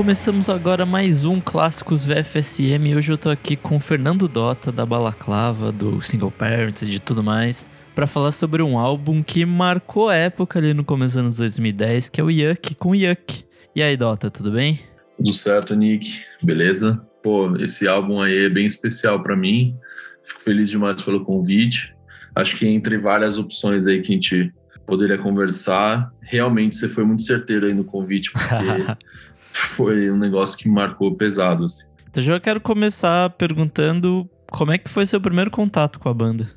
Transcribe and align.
começamos 0.00 0.48
agora 0.48 0.86
mais 0.86 1.26
um 1.26 1.42
Clássicos 1.42 2.02
VFSM 2.02 2.88
e 2.88 2.96
hoje 2.96 3.12
eu 3.12 3.18
tô 3.18 3.28
aqui 3.28 3.54
com 3.54 3.76
o 3.76 3.78
Fernando 3.78 4.26
Dota, 4.26 4.72
da 4.72 4.86
Balaclava, 4.86 5.70
do 5.70 6.00
Single 6.00 6.30
Parents 6.30 6.80
e 6.80 6.86
de 6.86 6.98
tudo 6.98 7.22
mais, 7.22 7.66
para 7.94 8.06
falar 8.06 8.32
sobre 8.32 8.62
um 8.62 8.78
álbum 8.78 9.22
que 9.22 9.44
marcou 9.44 10.08
a 10.08 10.14
época 10.14 10.58
ali 10.58 10.72
no 10.72 10.82
começo 10.84 11.16
dos 11.16 11.18
anos 11.18 11.36
2010, 11.36 12.08
que 12.08 12.18
é 12.18 12.24
o 12.24 12.30
Yuck 12.30 12.74
com 12.76 12.94
Yuck. 12.94 13.44
E 13.76 13.82
aí, 13.82 13.94
Dota, 13.94 14.30
tudo 14.30 14.52
bem? 14.52 14.80
Tudo 15.18 15.34
certo, 15.34 15.76
Nick. 15.76 16.24
Beleza? 16.42 16.98
Pô, 17.22 17.54
esse 17.58 17.86
álbum 17.86 18.22
aí 18.22 18.46
é 18.46 18.48
bem 18.48 18.64
especial 18.64 19.22
para 19.22 19.36
mim. 19.36 19.76
Fico 20.24 20.40
feliz 20.40 20.70
demais 20.70 21.02
pelo 21.02 21.26
convite. 21.26 21.94
Acho 22.34 22.56
que 22.56 22.66
entre 22.66 22.96
várias 22.96 23.36
opções 23.36 23.86
aí 23.86 24.00
que 24.00 24.12
a 24.12 24.14
gente 24.14 24.50
poderia 24.86 25.18
conversar, 25.18 26.10
realmente 26.20 26.74
você 26.74 26.88
foi 26.88 27.04
muito 27.04 27.22
certeiro 27.22 27.66
aí 27.66 27.74
no 27.74 27.84
convite, 27.84 28.32
porque 28.32 28.46
foi 29.60 30.10
um 30.10 30.18
negócio 30.18 30.56
que 30.56 30.68
marcou 30.68 31.14
pesado. 31.14 31.64
Assim. 31.64 31.86
Então 32.10 32.22
já 32.22 32.40
quero 32.40 32.60
começar 32.60 33.30
perguntando 33.30 34.28
como 34.50 34.72
é 34.72 34.78
que 34.78 34.90
foi 34.90 35.06
seu 35.06 35.20
primeiro 35.20 35.50
contato 35.50 35.98
com 35.98 36.08
a 36.08 36.14
banda. 36.14 36.50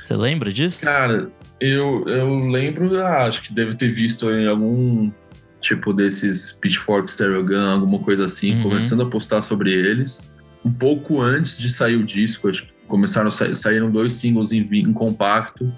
Você 0.00 0.16
lembra 0.16 0.52
disso? 0.52 0.82
Cara, 0.82 1.30
eu, 1.60 2.04
eu 2.08 2.38
lembro, 2.48 2.98
ah, 2.98 3.26
acho 3.26 3.42
que 3.42 3.52
deve 3.52 3.74
ter 3.74 3.88
visto 3.88 4.30
em 4.30 4.46
algum 4.46 5.10
tipo 5.60 5.92
desses 5.92 6.52
Pitchfork 6.52 7.10
Stereo 7.10 7.44
Gun, 7.44 7.70
alguma 7.70 7.98
coisa 7.98 8.24
assim, 8.24 8.56
uhum. 8.56 8.62
começando 8.62 9.02
a 9.02 9.06
postar 9.06 9.42
sobre 9.42 9.72
eles. 9.72 10.30
Um 10.64 10.72
pouco 10.72 11.20
antes 11.20 11.58
de 11.58 11.70
sair 11.70 11.96
o 11.96 12.04
disco, 12.04 12.48
acho 12.48 12.64
que 12.64 12.72
começaram 12.86 13.28
a 13.28 13.30
sair, 13.30 13.54
saíram 13.54 13.90
dois 13.90 14.14
singles 14.14 14.52
em, 14.52 14.66
em 14.72 14.92
compacto 14.92 15.70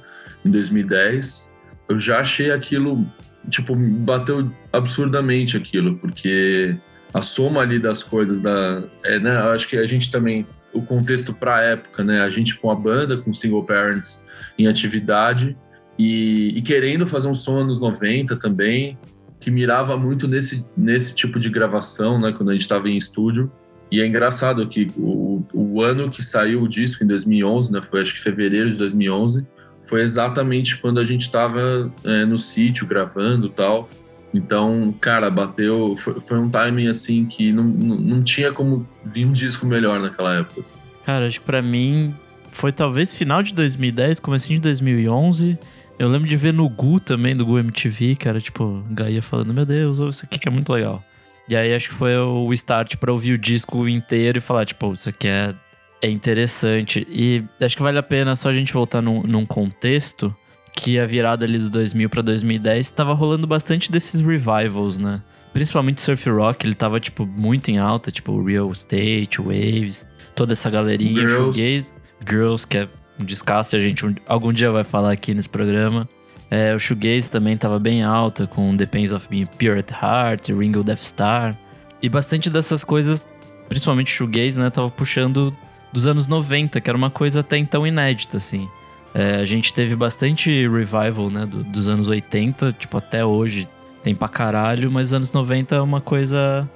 em 0.44 0.50
2010. 0.50 1.50
Eu 1.88 1.98
já 1.98 2.20
achei 2.20 2.50
aquilo 2.50 3.05
tipo, 3.48 3.74
bateu 3.74 4.50
absurdamente 4.72 5.56
aquilo, 5.56 5.96
porque 5.96 6.76
a 7.12 7.22
soma 7.22 7.60
ali 7.60 7.78
das 7.78 8.02
coisas 8.02 8.42
da. 8.42 8.82
É, 9.04 9.18
né, 9.18 9.36
acho 9.36 9.68
que 9.68 9.76
a 9.76 9.86
gente 9.86 10.10
também. 10.10 10.46
O 10.72 10.80
contexto 10.80 11.34
para 11.34 11.56
a 11.56 11.60
época, 11.60 12.02
né? 12.02 12.22
A 12.22 12.30
gente 12.30 12.56
com 12.56 12.70
a 12.70 12.74
banda, 12.74 13.18
com 13.18 13.30
single 13.30 13.62
parents 13.62 14.24
em 14.58 14.66
atividade 14.66 15.54
e, 15.98 16.56
e, 16.56 16.62
querendo 16.62 17.06
fazer 17.06 17.28
um 17.28 17.34
som 17.34 17.58
anos 17.58 17.78
90 17.78 18.36
também, 18.36 18.98
que 19.38 19.50
mirava 19.50 19.98
muito 19.98 20.26
nesse, 20.26 20.64
nesse 20.74 21.14
tipo 21.14 21.38
de 21.38 21.50
gravação, 21.50 22.18
né? 22.18 22.32
Quando 22.32 22.48
a 22.48 22.52
gente 22.52 22.62
estava 22.62 22.88
em 22.88 22.96
estúdio. 22.96 23.52
E 23.90 24.00
é 24.00 24.06
engraçado 24.06 24.66
que 24.66 24.90
o, 24.96 25.44
o 25.52 25.82
ano 25.82 26.08
que 26.08 26.22
saiu 26.22 26.62
o 26.62 26.68
disco, 26.68 27.04
em 27.04 27.06
2011, 27.06 27.70
né? 27.70 27.82
Foi 27.90 28.00
acho 28.00 28.14
que 28.14 28.20
fevereiro 28.22 28.70
de 28.70 28.78
2011 28.78 29.46
foi 29.92 30.00
exatamente 30.00 30.78
quando 30.78 30.98
a 30.98 31.04
gente 31.04 31.20
estava 31.20 31.92
é, 32.02 32.24
no 32.24 32.38
sítio 32.38 32.86
gravando 32.86 33.50
tal. 33.50 33.90
Então, 34.32 34.90
cara, 34.98 35.30
bateu. 35.30 35.94
Foi, 35.98 36.18
foi, 36.18 36.38
um 36.38 36.48
timing 36.48 36.86
assim 36.86 37.26
que 37.26 37.52
não, 37.52 37.62
não, 37.62 37.96
não, 37.96 38.22
tinha 38.22 38.50
como 38.54 38.88
vir 39.04 39.26
um 39.26 39.32
disco 39.32 39.66
melhor 39.66 40.00
naquela 40.00 40.38
época. 40.38 40.60
Assim. 40.60 40.78
Cara, 41.04 41.26
acho 41.26 41.40
que 41.40 41.44
pra 41.44 41.60
mim 41.60 42.14
foi 42.48 42.72
talvez 42.72 43.12
final 43.12 43.42
de 43.42 43.52
2010, 43.52 44.18
comecinho 44.18 44.60
de 44.60 44.62
2011. 44.62 45.58
Eu 45.98 46.08
lembro 46.08 46.26
de 46.26 46.36
ver 46.36 46.54
no 46.54 46.66
Gu 46.70 46.98
também, 46.98 47.36
do 47.36 47.44
Gu 47.44 47.58
MTV, 47.58 48.16
cara, 48.16 48.40
tipo, 48.40 48.82
Gaia 48.92 49.20
falando: 49.20 49.52
Meu 49.52 49.66
Deus, 49.66 49.98
isso 49.98 50.24
aqui 50.24 50.38
que 50.38 50.48
é 50.48 50.50
muito 50.50 50.72
legal. 50.72 51.04
E 51.46 51.54
aí 51.54 51.74
acho 51.74 51.90
que 51.90 51.94
foi 51.94 52.16
o 52.16 52.50
start 52.54 52.96
para 52.96 53.12
ouvir 53.12 53.34
o 53.34 53.38
disco 53.38 53.86
inteiro 53.86 54.38
e 54.38 54.40
falar: 54.40 54.64
Tipo, 54.64 54.94
isso 54.94 55.10
aqui 55.10 55.28
é 55.28 55.54
é 56.03 56.11
interessante. 56.11 57.06
E 57.08 57.45
acho 57.61 57.77
que 57.77 57.83
vale 57.83 57.98
a 57.98 58.03
pena 58.03 58.34
só 58.34 58.50
a 58.50 58.53
gente 58.53 58.72
voltar 58.72 59.00
num, 59.00 59.22
num 59.22 59.47
contexto 59.47 60.34
que 60.75 60.98
a 60.98 61.06
virada 61.06 61.44
ali 61.44 61.59
do 61.59 61.70
2000 61.70 62.11
para 62.11 62.22
2010 62.22 62.86
estava 62.86 63.12
rolando 63.12 63.47
bastante 63.47 63.92
desses 63.92 64.20
revivals, 64.20 64.99
né? 64.99 65.22
Principalmente 65.53 66.00
surf 66.00 66.28
rock, 66.28 66.66
ele 66.66 66.75
tava 66.75 66.99
tipo 66.99 67.25
muito 67.25 67.71
em 67.71 67.78
alta, 67.78 68.10
tipo 68.10 68.43
Real 68.43 68.71
Estate, 68.72 69.38
Waves, 69.38 70.06
toda 70.34 70.54
essa 70.54 70.69
galerinha, 70.71 71.28
Girls, 71.28 71.59
shoegaze, 71.59 71.93
Girls 72.26 72.66
que 72.66 72.78
é 72.78 72.88
um 73.21 73.25
descasso, 73.25 73.76
a 73.76 73.81
gente 73.81 74.05
um, 74.05 74.15
algum 74.26 74.53
dia 74.53 74.72
vai 74.72 74.82
falar 74.82 75.12
aqui 75.12 75.34
nesse 75.34 75.49
programa. 75.49 76.09
É, 76.50 76.75
o 76.75 76.78
shoegaze 76.78 77.31
também 77.31 77.56
tava 77.56 77.78
bem 77.78 78.03
alta 78.03 78.47
com 78.47 78.75
Depends 78.75 79.12
of 79.12 79.28
Being 79.28 79.47
Pure 79.47 79.78
at 79.78 79.91
Heart, 79.91 80.49
Ringo 80.49 80.82
Death 80.82 81.03
Star. 81.03 81.56
E 82.03 82.09
bastante 82.09 82.50
dessas 82.50 82.82
coisas, 82.82 83.28
principalmente 83.69 84.10
shoegaze, 84.10 84.59
né, 84.59 84.71
tava 84.71 84.91
puxando 84.91 85.55
dos 85.92 86.06
anos 86.06 86.26
90, 86.26 86.80
que 86.80 86.88
era 86.88 86.97
uma 86.97 87.10
coisa 87.10 87.41
até 87.41 87.56
então 87.56 87.86
inédita, 87.86 88.38
assim. 88.38 88.69
É, 89.14 89.36
a 89.36 89.44
gente 89.44 89.72
teve 89.75 89.94
bastante 89.94 90.50
revival, 90.66 91.28
né, 91.30 91.44
do, 91.44 91.62
dos 91.62 91.88
anos 91.88 92.08
80, 92.08 92.72
tipo, 92.72 92.97
até 92.97 93.25
hoje 93.25 93.69
tem 94.02 94.14
pra 94.14 94.28
caralho, 94.28 94.91
mas 94.91 95.12
anos 95.12 95.31
90 95.32 95.76
é 95.76 95.81
uma 95.81 96.00
coisa 96.00 96.69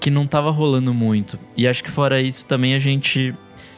que 0.00 0.10
não 0.10 0.26
tava 0.26 0.50
rolando 0.50 0.92
muito. 0.92 1.38
E 1.56 1.68
acho 1.68 1.84
que 1.84 1.90
fora 1.90 2.20
isso 2.20 2.44
também 2.46 2.74
a 2.74 2.78
gente 2.78 3.34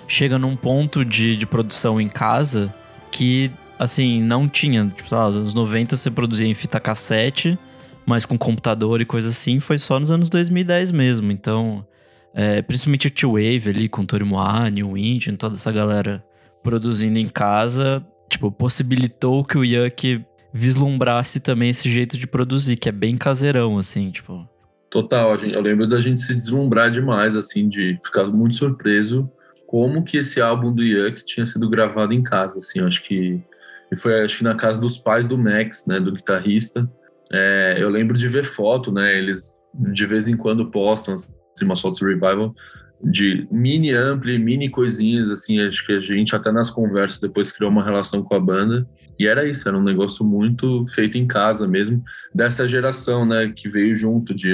chega 0.09 0.38
num 0.38 0.56
ponto 0.56 1.04
de, 1.04 1.37
de 1.37 1.47
produção 1.47 2.00
em 2.00 2.09
casa 2.09 2.72
que, 3.10 3.50
assim, 3.78 4.22
não 4.22 4.49
tinha. 4.49 4.87
Tipo, 4.87 5.09
sei 5.09 5.19
lá, 5.19 5.27
nos 5.27 5.37
anos 5.37 5.54
90 5.54 5.97
você 5.97 6.10
produzia 6.10 6.47
em 6.47 6.54
fita 6.54 6.81
cassete, 6.81 7.59
mas 8.06 8.25
com 8.25 8.38
computador 8.38 9.00
e 9.00 9.04
coisa 9.04 9.28
assim, 9.28 9.60
foi 9.60 9.78
só 9.78 10.00
nos 10.00 10.10
anos 10.10 10.31
2010 10.31 10.93
mesmo. 10.93 11.31
Então, 11.31 11.84
é, 12.34 12.61
principalmente 12.62 13.06
o 13.06 13.11
T-Wave 13.11 13.69
ali, 13.69 13.89
com 13.89 14.05
Torimoa, 14.05 14.69
New 14.69 14.97
Engine, 14.97 15.37
toda 15.37 15.55
essa 15.55 15.71
galera 15.71 16.25
produzindo 16.62 17.19
em 17.19 17.28
casa, 17.28 18.05
tipo, 18.28 18.50
possibilitou 18.50 19.45
que 19.45 19.56
o 19.56 19.65
Yuck 19.65 20.25
vislumbrasse 20.53 21.41
também 21.41 21.71
esse 21.71 21.89
jeito 21.91 22.19
de 22.19 22.27
produzir, 22.27 22.77
que 22.77 22.89
é 22.89 22.93
bem 22.93 23.17
caseirão, 23.17 23.78
assim, 23.78 24.11
tipo. 24.11 24.49
Total, 24.91 25.37
eu 25.37 25.61
lembro 25.61 25.87
da 25.87 26.00
gente 26.00 26.21
se 26.21 26.34
deslumbrar 26.34 26.91
demais, 26.91 27.37
assim, 27.37 27.69
de 27.69 27.99
ficar 28.03 28.25
muito 28.27 28.55
surpreso 28.55 29.31
como 29.66 30.05
que 30.05 30.19
esse 30.19 30.41
álbum 30.41 30.72
do 30.72 30.84
Yuck 30.84 31.25
tinha 31.25 31.45
sido 31.45 31.69
gravado 31.69 32.12
em 32.12 32.22
casa, 32.22 32.59
assim, 32.59 32.81
acho 32.81 33.03
que 33.03 33.43
foi 33.97 34.25
acho 34.25 34.39
que 34.39 34.45
na 34.45 34.55
casa 34.55 34.81
dos 34.81 34.97
pais 34.97 35.27
do 35.27 35.37
Max, 35.37 35.84
né, 35.87 35.99
do 35.99 36.12
guitarrista. 36.12 36.89
É, 37.33 37.77
eu 37.78 37.89
lembro 37.89 38.16
de 38.16 38.28
ver 38.28 38.45
foto, 38.45 38.93
né, 38.93 39.19
eles 39.19 39.53
de 39.75 40.06
vez 40.06 40.28
em 40.28 40.37
quando 40.37 40.71
postam 40.71 41.16
fotos 41.81 42.00
do 42.00 42.06
Revival, 42.06 42.54
de 43.03 43.47
mini 43.50 43.92
ampli, 43.92 44.38
mini 44.38 44.69
coisinhas, 44.69 45.31
assim, 45.31 45.60
acho 45.60 45.84
que 45.87 45.92
a 45.92 46.00
gente 46.00 46.34
até 46.34 46.50
nas 46.50 46.70
conversas 46.70 47.20
depois 47.20 47.50
criou 47.50 47.70
uma 47.70 47.84
relação 47.84 48.22
com 48.22 48.34
a 48.34 48.41
banda, 48.41 48.88
e 49.19 49.26
era 49.26 49.47
isso, 49.47 49.69
era 49.69 49.76
um 49.76 49.82
negócio 49.82 50.25
muito 50.25 50.84
feito 50.88 51.19
em 51.19 51.26
casa 51.26 51.69
mesmo, 51.69 52.03
dessa 52.34 52.66
geração, 52.66 53.26
né, 53.26 53.53
que 53.54 53.69
veio 53.69 53.94
junto 53.94 54.34
de 54.34 54.53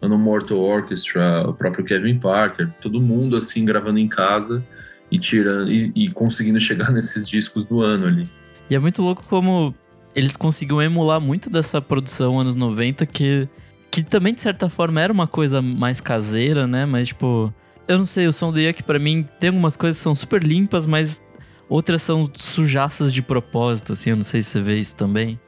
Ano 0.00 0.18
Mortal 0.18 0.58
Orchestra, 0.58 1.48
o 1.48 1.54
próprio 1.54 1.84
Kevin 1.84 2.18
Parker, 2.18 2.68
todo 2.80 3.00
mundo, 3.00 3.36
assim, 3.36 3.64
gravando 3.64 3.98
em 3.98 4.08
casa 4.08 4.62
e 5.10 5.18
tirando, 5.18 5.70
e, 5.70 5.92
e 5.94 6.10
conseguindo 6.10 6.60
chegar 6.60 6.90
nesses 6.92 7.28
discos 7.28 7.64
do 7.64 7.82
ano 7.82 8.06
ali. 8.06 8.28
E 8.68 8.74
é 8.74 8.78
muito 8.78 9.02
louco 9.02 9.22
como 9.28 9.74
eles 10.14 10.36
conseguiram 10.36 10.82
emular 10.82 11.20
muito 11.20 11.48
dessa 11.48 11.80
produção 11.80 12.38
anos 12.38 12.54
90 12.54 13.06
que 13.06 13.48
que 13.92 14.02
também, 14.02 14.32
de 14.32 14.40
certa 14.40 14.70
forma, 14.70 15.02
era 15.02 15.12
uma 15.12 15.26
coisa 15.26 15.60
mais 15.60 16.00
caseira, 16.00 16.66
né? 16.66 16.86
Mas, 16.86 17.08
tipo, 17.08 17.52
eu 17.86 17.98
não 17.98 18.06
sei, 18.06 18.26
o 18.26 18.32
som 18.32 18.50
do 18.50 18.58
Yuck, 18.58 18.82
pra 18.82 18.98
mim, 18.98 19.28
tem 19.38 19.48
algumas 19.48 19.76
coisas 19.76 19.98
que 19.98 20.02
são 20.02 20.14
super 20.14 20.42
limpas, 20.42 20.86
mas 20.86 21.20
outras 21.68 22.00
são 22.00 22.28
sujaças 22.34 23.12
de 23.12 23.20
propósito, 23.20 23.92
assim. 23.92 24.10
Eu 24.10 24.16
não 24.16 24.24
sei 24.24 24.42
se 24.42 24.48
você 24.48 24.62
vê 24.62 24.80
isso 24.80 24.96
também. 24.96 25.38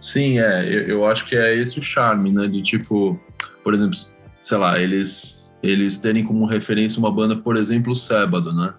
Sim, 0.00 0.40
é. 0.40 0.64
Eu, 0.66 0.82
eu 0.82 1.06
acho 1.06 1.24
que 1.26 1.36
é 1.36 1.56
esse 1.56 1.78
o 1.78 1.82
charme, 1.82 2.32
né? 2.32 2.48
De 2.48 2.60
tipo, 2.60 3.20
por 3.62 3.72
exemplo, 3.72 3.96
sei 4.42 4.58
lá, 4.58 4.80
eles, 4.80 5.54
eles 5.62 6.00
terem 6.00 6.24
como 6.24 6.44
referência 6.44 6.98
uma 6.98 7.10
banda, 7.10 7.36
por 7.36 7.56
exemplo, 7.56 7.92
o 7.92 7.96
Sábado, 7.96 8.52
né? 8.52 8.74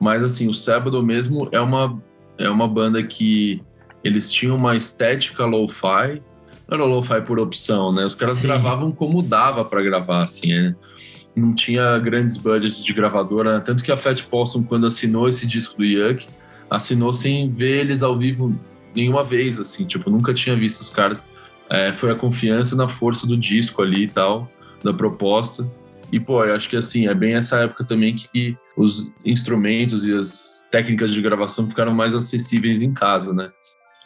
Mas, 0.00 0.24
assim, 0.24 0.48
o 0.48 0.54
Sábado 0.54 1.00
mesmo 1.00 1.48
é 1.52 1.60
uma, 1.60 2.02
é 2.36 2.50
uma 2.50 2.66
banda 2.66 3.04
que 3.04 3.62
eles 4.02 4.32
tinham 4.32 4.56
uma 4.56 4.76
estética 4.76 5.44
lo-fi, 5.44 6.20
era 6.70 6.84
lo-fi 6.84 7.20
por 7.22 7.38
opção, 7.38 7.92
né? 7.92 8.04
Os 8.04 8.14
caras 8.14 8.38
Sim. 8.38 8.48
gravavam 8.48 8.92
como 8.92 9.22
dava 9.22 9.64
para 9.64 9.82
gravar, 9.82 10.22
assim, 10.22 10.48
né? 10.48 10.76
Não 11.34 11.54
tinha 11.54 11.98
grandes 11.98 12.36
budgets 12.36 12.84
de 12.84 12.92
gravadora, 12.92 13.54
né? 13.54 13.60
tanto 13.60 13.82
que 13.82 13.92
a 13.92 13.96
Fat 13.96 14.22
Possum, 14.24 14.62
quando 14.62 14.86
assinou 14.86 15.28
esse 15.28 15.46
disco 15.46 15.78
do 15.78 15.84
Yuck, 15.84 16.26
assinou 16.68 17.14
sem 17.14 17.50
ver 17.50 17.80
eles 17.80 18.02
ao 18.02 18.18
vivo 18.18 18.54
nenhuma 18.94 19.22
vez, 19.22 19.58
assim, 19.58 19.84
tipo, 19.84 20.10
nunca 20.10 20.34
tinha 20.34 20.56
visto 20.56 20.80
os 20.80 20.90
caras. 20.90 21.24
É, 21.70 21.94
foi 21.94 22.10
a 22.10 22.14
confiança 22.14 22.74
na 22.74 22.88
força 22.88 23.26
do 23.26 23.36
disco 23.36 23.82
ali 23.82 24.04
e 24.04 24.08
tal, 24.08 24.50
da 24.82 24.92
proposta. 24.92 25.66
E, 26.10 26.18
pô, 26.18 26.44
eu 26.44 26.54
acho 26.54 26.68
que, 26.68 26.76
assim, 26.76 27.06
é 27.06 27.14
bem 27.14 27.34
essa 27.34 27.58
época 27.60 27.84
também 27.84 28.16
que 28.16 28.56
os 28.76 29.10
instrumentos 29.24 30.06
e 30.06 30.12
as 30.12 30.56
técnicas 30.70 31.12
de 31.12 31.22
gravação 31.22 31.68
ficaram 31.68 31.94
mais 31.94 32.14
acessíveis 32.14 32.82
em 32.82 32.92
casa, 32.92 33.32
né? 33.32 33.50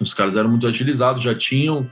Os 0.00 0.12
caras 0.12 0.36
eram 0.36 0.50
muito 0.50 0.66
agilizados, 0.66 1.22
já 1.22 1.34
tinham 1.34 1.88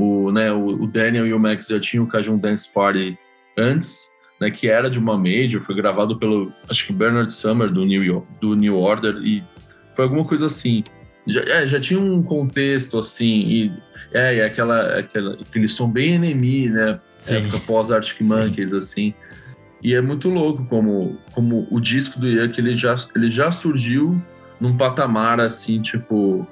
o, 0.00 0.32
né, 0.32 0.50
o, 0.50 0.86
Daniel 0.86 1.26
e 1.26 1.34
o 1.34 1.38
Max 1.38 1.66
já 1.66 1.78
tinham 1.78 2.04
o 2.04 2.06
Cajun 2.06 2.38
Dance 2.38 2.72
Party 2.72 3.18
antes, 3.56 4.08
né, 4.40 4.50
que 4.50 4.68
era 4.68 4.88
de 4.88 4.98
uma 4.98 5.18
major, 5.18 5.60
foi 5.60 5.74
gravado 5.74 6.18
pelo, 6.18 6.50
acho 6.68 6.86
que 6.86 6.92
Bernard 6.92 7.30
Summer 7.32 7.68
do 7.68 7.84
New, 7.84 8.02
York, 8.02 8.26
do 8.40 8.54
New 8.54 8.78
Order, 8.78 9.16
e 9.22 9.42
foi 9.94 10.04
alguma 10.04 10.24
coisa 10.24 10.46
assim. 10.46 10.82
Já, 11.26 11.42
é, 11.42 11.66
já 11.66 11.78
tinha 11.78 12.00
um 12.00 12.22
contexto, 12.22 12.98
assim, 12.98 13.44
e, 13.46 13.72
é, 14.12 14.36
e 14.36 14.40
aquela, 14.40 14.98
aquela, 14.98 15.34
aquele 15.34 15.68
som 15.68 15.88
bem 15.88 16.14
enemy, 16.14 16.70
né? 16.70 16.98
Sim. 17.18 17.36
Época 17.36 17.60
pós-Arctic 17.66 18.22
Monkeys, 18.22 18.72
assim. 18.72 19.12
E 19.82 19.94
é 19.94 20.00
muito 20.00 20.30
louco 20.30 20.64
como, 20.64 21.18
como 21.32 21.68
o 21.70 21.78
disco 21.78 22.18
do 22.18 22.26
Yuck, 22.26 22.58
ele 22.58 22.74
já, 22.74 22.94
ele 23.14 23.28
já 23.28 23.50
surgiu 23.50 24.20
num 24.58 24.76
patamar, 24.76 25.40
assim, 25.40 25.80
tipo... 25.82 26.46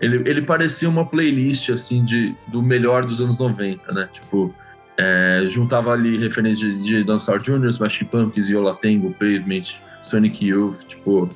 Ele, 0.00 0.28
ele 0.28 0.42
parecia 0.42 0.88
uma 0.88 1.06
playlist, 1.06 1.70
assim, 1.70 2.04
de, 2.04 2.34
do 2.48 2.62
melhor 2.62 3.04
dos 3.04 3.20
anos 3.20 3.38
90, 3.38 3.92
né? 3.92 4.08
Tipo, 4.12 4.54
é, 4.96 5.44
juntava 5.48 5.92
ali 5.92 6.18
referências 6.18 6.58
de, 6.58 6.82
de 6.82 7.04
Dinosaur 7.04 7.40
Jr., 7.40 7.70
Smashing 7.70 8.04
Pumpkins, 8.06 8.48
Yola 8.48 8.74
Tango, 8.74 9.12
Pavement, 9.12 9.80
Sonic 10.02 10.46
Youth, 10.46 10.84
tipo... 10.86 11.28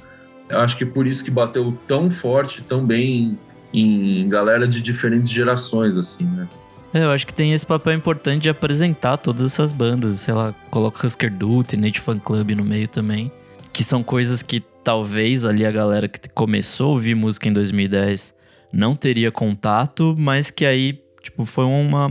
Eu 0.49 0.59
acho 0.59 0.77
que 0.77 0.83
é 0.83 0.87
por 0.87 1.07
isso 1.07 1.25
que 1.25 1.31
bateu 1.31 1.77
tão 1.87 2.11
forte, 2.11 2.61
tão 2.63 2.85
bem 2.85 3.39
em 3.73 4.29
galera 4.29 4.67
de 4.67 4.83
diferentes 4.83 5.31
gerações, 5.31 5.97
assim, 5.97 6.25
né? 6.25 6.49
É, 6.93 7.05
eu 7.05 7.11
acho 7.11 7.25
que 7.25 7.33
tem 7.33 7.53
esse 7.53 7.65
papel 7.65 7.93
importante 7.93 8.43
de 8.43 8.49
apresentar 8.49 9.17
todas 9.17 9.53
essas 9.53 9.71
bandas, 9.71 10.19
sei 10.21 10.35
lá, 10.35 10.53
coloca 10.71 11.07
Husker 11.07 11.33
Du, 11.33 11.63
Teenage 11.63 12.01
Fan 12.01 12.19
Club 12.19 12.51
no 12.51 12.65
meio 12.65 12.89
também, 12.89 13.31
que 13.73 13.85
são 13.85 14.03
coisas 14.03 14.43
que 14.43 14.61
talvez 14.83 15.45
ali 15.45 15.65
a 15.65 15.71
galera 15.71 16.09
que 16.09 16.29
começou 16.31 16.89
a 16.89 16.91
ouvir 16.91 17.15
música 17.15 17.49
em 17.49 17.53
2010 17.53 18.35
não 18.73 18.95
teria 18.95 19.31
contato, 19.31 20.15
mas 20.19 20.51
que 20.51 20.65
aí, 20.65 21.01
tipo, 21.23 21.45
foi 21.45 21.65
uma, 21.65 22.07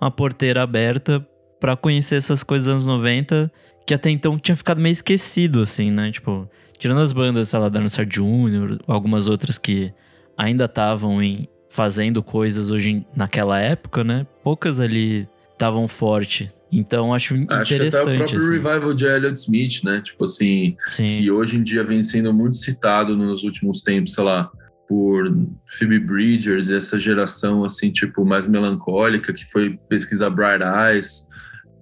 uma 0.00 0.10
porteira 0.10 0.62
aberta 0.62 1.26
para 1.58 1.76
conhecer 1.76 2.16
essas 2.16 2.42
coisas 2.42 2.66
dos 2.66 2.74
anos 2.74 2.86
90 2.86 3.50
que 3.86 3.94
até 3.94 4.10
então 4.10 4.36
tinha 4.36 4.56
ficado 4.56 4.80
meio 4.80 4.92
esquecido, 4.92 5.60
assim, 5.60 5.92
né? 5.92 6.10
Tipo, 6.10 6.50
tirando 6.76 7.00
as 7.00 7.12
bandas, 7.12 7.48
sei 7.48 7.58
lá, 7.58 7.68
Dinosaur 7.68 8.04
Jr., 8.04 8.78
algumas 8.86 9.28
outras 9.28 9.56
que 9.56 9.92
ainda 10.36 10.64
estavam 10.64 11.22
em 11.22 11.48
fazendo 11.70 12.22
coisas 12.22 12.70
hoje 12.70 13.06
naquela 13.14 13.60
época, 13.60 14.02
né? 14.02 14.26
Poucas 14.42 14.80
ali 14.80 15.28
estavam 15.52 15.86
forte. 15.86 16.50
Então 16.72 17.14
acho, 17.14 17.34
acho 17.34 17.42
interessante. 17.42 17.62
Acho 17.62 17.76
que 17.76 17.86
até 17.86 18.00
o 18.00 18.16
próprio 18.16 18.38
assim. 18.38 18.50
revival 18.50 18.94
de 18.94 19.04
Elliott 19.04 19.38
Smith, 19.38 19.84
né? 19.84 20.00
Tipo 20.00 20.24
assim, 20.24 20.76
Sim. 20.86 21.06
que 21.06 21.30
hoje 21.30 21.56
em 21.56 21.62
dia 21.62 21.84
vem 21.84 22.02
sendo 22.02 22.32
muito 22.34 22.56
citado 22.56 23.16
nos 23.16 23.44
últimos 23.44 23.80
tempos, 23.82 24.14
sei 24.14 24.24
lá, 24.24 24.50
por 24.88 25.34
Phoebe 25.78 25.98
Bridgers, 25.98 26.70
essa 26.70 26.98
geração 26.98 27.64
assim, 27.64 27.90
tipo, 27.90 28.24
mais 28.24 28.46
melancólica, 28.46 29.32
que 29.32 29.44
foi 29.44 29.78
pesquisar 29.88 30.30
Bright 30.30 30.62
Eyes. 30.62 31.26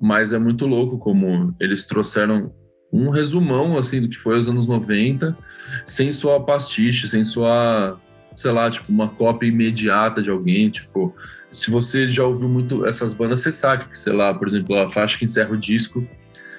Mas 0.01 0.33
é 0.33 0.39
muito 0.39 0.67
louco 0.67 0.99
como 0.99 1.55
eles 1.61 1.87
trouxeram 1.87 2.53
um 2.93 3.11
resumão 3.11 3.77
assim 3.77 4.01
do 4.01 4.09
que 4.09 4.17
foi 4.17 4.39
os 4.39 4.49
anos 4.49 4.67
90, 4.67 5.37
sem 5.85 6.13
sua 6.13 6.41
pastiche, 6.41 7.09
sem 7.09 7.25
sua 7.25 7.99
sei 8.37 8.51
lá, 8.51 8.71
tipo, 8.71 8.91
uma 8.91 9.09
cópia 9.09 9.47
imediata 9.47 10.23
de 10.23 10.31
alguém, 10.31 10.69
tipo, 10.69 11.15
se 11.51 11.71
você 11.71 12.11
já 12.11 12.25
ouviu 12.25 12.49
muito 12.49 12.85
essas 12.85 13.15
bandas, 13.15 13.41
você 13.41 13.53
sabe 13.53 13.85
que, 13.85 13.97
sei 13.97 14.13
lá, 14.13 14.35
por 14.35 14.49
exemplo, 14.49 14.77
a 14.77 14.91
faixa 14.91 15.19
que 15.19 15.25
encerra 15.25 15.53
o 15.53 15.57
disco 15.57 16.07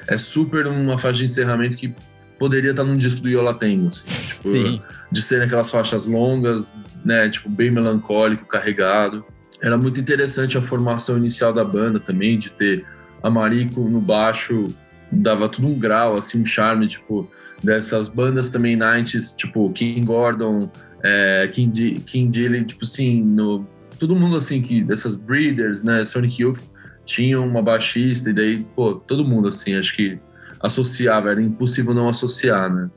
é 0.08 0.18
super 0.18 0.68
uma 0.68 0.98
faixa 0.98 1.20
de 1.20 1.26
encerramento 1.26 1.76
que 1.76 1.94
poderia 2.38 2.72
estar 2.72 2.84
num 2.84 2.96
disco 2.96 3.22
do 3.22 3.30
Yola 3.30 3.54
Tengo, 3.54 3.88
assim, 3.88 4.06
tipo, 4.08 4.48
Sim. 4.48 4.80
de 5.12 5.22
serem 5.22 5.46
aquelas 5.46 5.70
faixas 5.70 6.06
longas, 6.06 6.78
né, 7.04 7.30
tipo, 7.30 7.50
bem 7.50 7.72
melancólico, 7.72 8.46
carregado. 8.46 9.24
Era 9.62 9.78
muito 9.78 10.00
interessante 10.00 10.58
a 10.58 10.62
formação 10.62 11.18
inicial 11.18 11.54
da 11.54 11.64
banda 11.64 12.00
também, 12.00 12.38
de 12.38 12.52
ter 12.52 12.86
a 13.24 13.30
Marico 13.30 13.82
no 13.90 14.02
baixo, 14.02 14.74
dava 15.12 15.50
tudo 15.50 15.68
um 15.68 15.80
grau, 15.80 16.18
assim, 16.18 16.42
um 16.42 16.46
charme, 16.46 16.88
tipo, 16.88 17.30
dessas 17.64 18.10
bandas 18.10 18.50
também 18.50 18.78
90s, 18.78 19.36
tipo 19.36 19.72
King 19.72 20.06
Gordon, 20.06 20.70
é, 21.04 21.50
King, 21.52 22.00
King 22.06 22.30
Dilly, 22.30 22.66
tipo 22.66 22.84
assim, 22.84 23.22
no, 23.24 23.66
todo 24.00 24.16
mundo 24.16 24.36
assim, 24.36 24.62
que 24.62 24.84
dessas 24.84 25.16
breeders, 25.16 25.84
né, 25.84 26.04
Sonic 26.04 26.42
Youth, 26.42 26.60
tinham 27.06 27.48
uma 27.48 27.62
baixista, 27.62 28.30
e 28.30 28.34
daí, 28.34 28.66
pô, 28.76 28.96
todo 28.96 29.26
mundo 29.26 29.48
assim, 29.48 29.76
acho 29.76 29.96
que 29.96 30.20
associava, 30.60 31.32
era 31.32 31.42
impossível 31.42 31.94
não 31.94 32.10
associar, 32.10 32.74
né? 32.74 32.90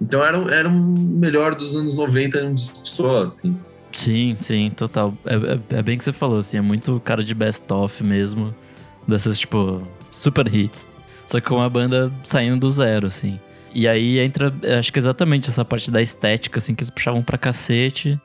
Então 0.00 0.24
era, 0.24 0.38
era 0.52 0.68
um 0.68 0.94
melhor 0.96 1.54
dos 1.54 1.76
anos 1.76 1.94
90 1.94 2.44
um 2.44 2.54
disco 2.54 2.86
só, 2.86 3.22
assim. 3.22 3.56
Sim, 3.92 4.34
sim, 4.36 4.70
total. 4.70 5.14
É, 5.24 5.34
é, 5.34 5.78
é 5.78 5.82
bem 5.82 5.96
que 5.96 6.04
você 6.04 6.12
falou, 6.12 6.38
assim, 6.38 6.56
é 6.56 6.60
muito 6.60 7.00
cara 7.04 7.22
de 7.22 7.34
best-of 7.34 8.02
mesmo, 8.02 8.54
dessas, 9.06 9.38
tipo, 9.38 9.82
super 10.12 10.52
hits. 10.52 10.88
Só 11.26 11.40
que 11.40 11.46
com 11.46 11.56
uma 11.56 11.70
banda 11.70 12.12
saindo 12.24 12.58
do 12.58 12.70
zero, 12.70 13.06
assim. 13.06 13.38
E 13.74 13.86
aí 13.86 14.18
entra, 14.18 14.52
acho 14.78 14.92
que 14.92 14.98
exatamente 14.98 15.48
essa 15.48 15.64
parte 15.64 15.90
da 15.90 16.02
estética, 16.02 16.58
assim, 16.58 16.74
que 16.74 16.82
eles 16.82 16.90
puxavam 16.90 17.22
pra 17.22 17.38
cacete. 17.38 18.20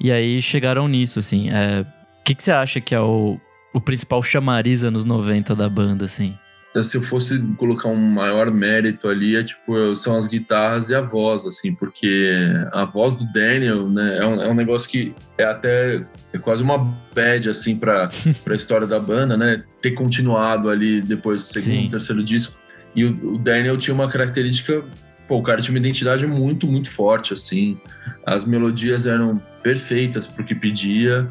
E 0.00 0.10
aí 0.10 0.40
chegaram 0.40 0.88
nisso, 0.88 1.18
assim. 1.18 1.50
É, 1.50 1.82
o 2.20 2.24
que, 2.24 2.34
que 2.34 2.42
você 2.42 2.52
acha 2.52 2.80
que 2.80 2.94
é 2.94 3.00
o, 3.00 3.38
o 3.72 3.80
principal 3.80 4.22
chamariz 4.22 4.82
anos 4.82 5.04
90 5.04 5.54
da 5.54 5.68
banda, 5.68 6.04
assim? 6.04 6.34
Se 6.82 6.96
eu 6.96 7.02
fosse 7.02 7.38
colocar 7.56 7.88
um 7.88 7.96
maior 7.96 8.50
mérito 8.52 9.08
ali, 9.08 9.36
é 9.36 9.42
tipo, 9.42 9.96
são 9.96 10.16
as 10.16 10.28
guitarras 10.28 10.90
e 10.90 10.94
a 10.94 11.00
voz, 11.00 11.44
assim, 11.44 11.74
porque 11.74 12.30
a 12.72 12.84
voz 12.84 13.16
do 13.16 13.24
Daniel, 13.32 13.88
né, 13.88 14.18
é 14.18 14.26
um, 14.26 14.42
é 14.42 14.48
um 14.48 14.54
negócio 14.54 14.88
que 14.88 15.14
é 15.36 15.44
até 15.44 16.02
é 16.32 16.38
quase 16.38 16.62
uma 16.62 16.78
bad, 17.14 17.48
assim, 17.48 17.74
pra, 17.74 18.08
pra 18.44 18.54
história 18.54 18.86
da 18.86 19.00
banda, 19.00 19.36
né? 19.36 19.64
Ter 19.80 19.92
continuado 19.92 20.68
ali 20.68 21.00
depois 21.00 21.42
do 21.42 21.52
segundo 21.52 21.86
e 21.86 21.88
terceiro 21.88 22.22
disco 22.22 22.54
e 22.94 23.04
o, 23.04 23.34
o 23.34 23.38
Daniel 23.38 23.76
tinha 23.78 23.94
uma 23.94 24.08
característica, 24.08 24.82
pô, 25.26 25.38
o 25.38 25.42
cara 25.42 25.60
tinha 25.60 25.72
uma 25.72 25.78
identidade 25.78 26.26
muito, 26.26 26.66
muito 26.66 26.90
forte, 26.90 27.32
assim. 27.32 27.78
As 28.26 28.44
melodias 28.44 29.06
eram 29.06 29.40
perfeitas 29.62 30.26
pro 30.26 30.44
que 30.44 30.54
pedia. 30.54 31.30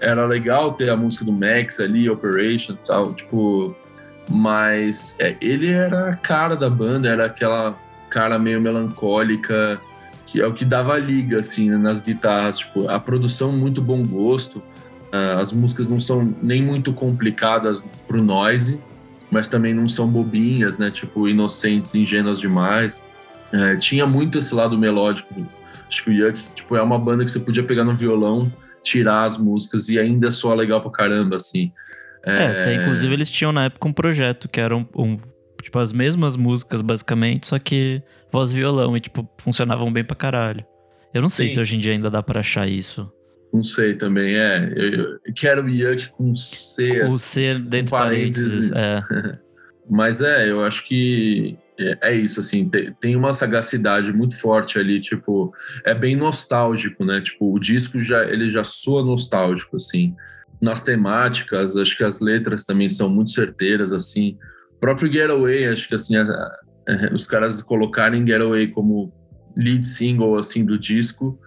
Era 0.00 0.24
legal 0.24 0.72
ter 0.72 0.90
a 0.90 0.96
música 0.96 1.24
do 1.24 1.32
Max 1.32 1.80
ali, 1.80 2.08
Operation 2.08 2.72
e 2.72 2.86
tal, 2.86 3.14
tipo. 3.14 3.76
Mas 4.28 5.16
é, 5.18 5.36
ele 5.40 5.70
era 5.70 6.10
a 6.10 6.16
cara 6.16 6.54
da 6.54 6.70
banda, 6.70 7.08
era 7.08 7.26
aquela 7.26 7.78
cara 8.08 8.38
meio 8.38 8.60
melancólica, 8.60 9.80
que 10.26 10.40
é 10.40 10.46
o 10.46 10.52
que 10.52 10.64
dava 10.64 10.96
liga, 10.98 11.40
assim, 11.40 11.70
né, 11.70 11.76
nas 11.76 12.00
guitarras. 12.00 12.58
Tipo, 12.58 12.88
a 12.88 12.98
produção, 12.98 13.52
muito 13.52 13.80
bom 13.82 14.02
gosto. 14.04 14.58
Uh, 15.12 15.38
as 15.40 15.52
músicas 15.52 15.88
não 15.88 16.00
são 16.00 16.34
nem 16.42 16.62
muito 16.62 16.92
complicadas 16.92 17.84
pro 18.06 18.22
noise 18.22 18.80
mas 19.32 19.48
também 19.48 19.72
não 19.72 19.88
são 19.88 20.06
bobinhas, 20.06 20.76
né? 20.76 20.90
Tipo, 20.90 21.26
inocentes, 21.26 21.94
ingênuas 21.94 22.38
demais. 22.38 23.02
É, 23.50 23.76
tinha 23.76 24.06
muito 24.06 24.38
esse 24.38 24.54
lado 24.54 24.76
melódico. 24.76 25.34
Acho 25.88 26.04
que 26.04 26.10
o 26.10 26.12
Yuck, 26.12 26.44
tipo, 26.54 26.76
é 26.76 26.82
uma 26.82 26.98
banda 26.98 27.24
que 27.24 27.30
você 27.30 27.40
podia 27.40 27.62
pegar 27.62 27.82
no 27.82 27.96
violão, 27.96 28.52
tirar 28.82 29.24
as 29.24 29.38
músicas 29.38 29.88
e 29.88 29.98
ainda 29.98 30.30
soar 30.30 30.54
legal 30.54 30.82
pra 30.82 30.90
caramba, 30.90 31.36
assim. 31.36 31.72
É, 32.24 32.42
é 32.42 32.60
até, 32.60 32.74
inclusive 32.74 33.12
eles 33.12 33.30
tinham 33.30 33.52
na 33.52 33.64
época 33.64 33.88
um 33.88 33.92
projeto 33.92 34.48
que 34.48 34.60
era 34.60 34.76
um, 34.76 34.86
um, 34.96 35.18
tipo, 35.62 35.78
as 35.78 35.92
mesmas 35.92 36.36
músicas, 36.36 36.82
basicamente, 36.82 37.46
só 37.46 37.58
que 37.58 38.02
voz 38.30 38.52
violão 38.52 38.96
e, 38.96 39.00
tipo, 39.00 39.28
funcionavam 39.40 39.92
bem 39.92 40.04
pra 40.04 40.16
caralho. 40.16 40.64
Eu 41.12 41.20
não 41.20 41.28
sei 41.28 41.48
Sim. 41.48 41.54
se 41.54 41.60
hoje 41.60 41.76
em 41.76 41.80
dia 41.80 41.92
ainda 41.92 42.10
dá 42.10 42.22
para 42.22 42.40
achar 42.40 42.66
isso. 42.66 43.10
Não 43.52 43.62
sei 43.62 43.94
também, 43.94 44.34
é. 44.34 44.72
Eu, 44.74 45.18
eu 45.26 45.34
quero 45.36 45.68
Yuck 45.68 46.08
com 46.10 46.34
C. 46.34 47.02
O 47.02 47.06
assim, 47.08 47.18
C 47.18 47.54
dentro 47.58 47.86
de 47.86 47.90
parênteses. 47.90 48.70
parênteses 48.70 48.72
é. 48.72 49.38
Mas 49.90 50.22
é, 50.22 50.48
eu 50.48 50.62
acho 50.62 50.86
que 50.86 51.58
é, 51.78 51.98
é 52.10 52.14
isso, 52.14 52.40
assim, 52.40 52.68
tem, 52.68 52.92
tem, 52.94 53.16
uma 53.16 53.32
sagacidade 53.32 54.12
muito 54.12 54.38
forte 54.38 54.78
ali, 54.78 55.00
tipo, 55.00 55.52
é 55.84 55.94
bem 55.94 56.16
nostálgico, 56.16 57.04
né? 57.04 57.20
Tipo, 57.20 57.52
o 57.52 57.58
disco 57.58 58.00
já, 58.00 58.24
ele 58.24 58.50
já 58.50 58.64
soa 58.64 59.04
nostálgico, 59.04 59.76
assim. 59.76 60.14
Nas 60.62 60.82
temáticas, 60.82 61.76
acho 61.76 61.96
que 61.96 62.04
as 62.04 62.20
letras 62.20 62.64
também 62.64 62.88
são 62.88 63.08
muito 63.08 63.30
certeiras, 63.30 63.92
assim. 63.92 64.38
O 64.76 64.80
próprio 64.80 65.12
Getaway, 65.12 65.66
acho 65.66 65.88
que, 65.88 65.94
assim, 65.94 66.14
os 67.12 67.26
caras 67.26 67.62
colocarem 67.62 68.26
Getaway 68.26 68.68
como 68.68 69.12
lead 69.56 69.84
single, 69.84 70.38
assim, 70.38 70.64
do 70.64 70.78
disco, 70.78 71.38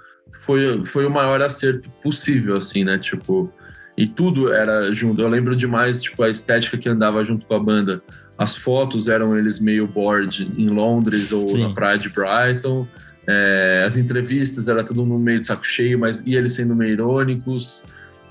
foi, 0.42 0.84
foi 0.84 1.06
o 1.06 1.10
maior 1.10 1.42
acerto 1.42 1.90
possível, 2.04 2.58
assim, 2.58 2.84
né? 2.84 2.98
Tipo, 2.98 3.52
e 3.98 4.08
tudo 4.08 4.52
era 4.52 4.94
junto. 4.94 5.22
Eu 5.22 5.30
lembro 5.30 5.56
demais, 5.56 6.02
tipo, 6.02 6.22
a 6.22 6.30
estética 6.30 6.78
que 6.78 6.90
andava 6.90 7.24
junto 7.24 7.46
com 7.46 7.56
a 7.56 7.60
banda. 7.60 8.02
As 8.38 8.56
fotos 8.56 9.08
eram 9.08 9.38
eles 9.38 9.60
meio 9.60 9.88
board 9.88 10.52
em 10.58 10.68
Londres 10.68 11.32
ou 11.32 11.48
Sim. 11.48 11.64
na 11.64 11.74
praia 11.74 11.98
de 11.98 12.10
Brighton. 12.10 12.86
É, 13.28 13.84
as 13.88 13.98
entrevistas 13.98 14.68
era 14.68 14.84
tudo 14.84 15.06
no 15.06 15.18
meio 15.18 15.40
de 15.40 15.46
saco 15.46 15.66
cheio, 15.66 15.98
mas 15.98 16.22
e 16.26 16.36
eles 16.36 16.54
sendo 16.54 16.76
meio 16.76 16.92
irônicos. 16.92 17.82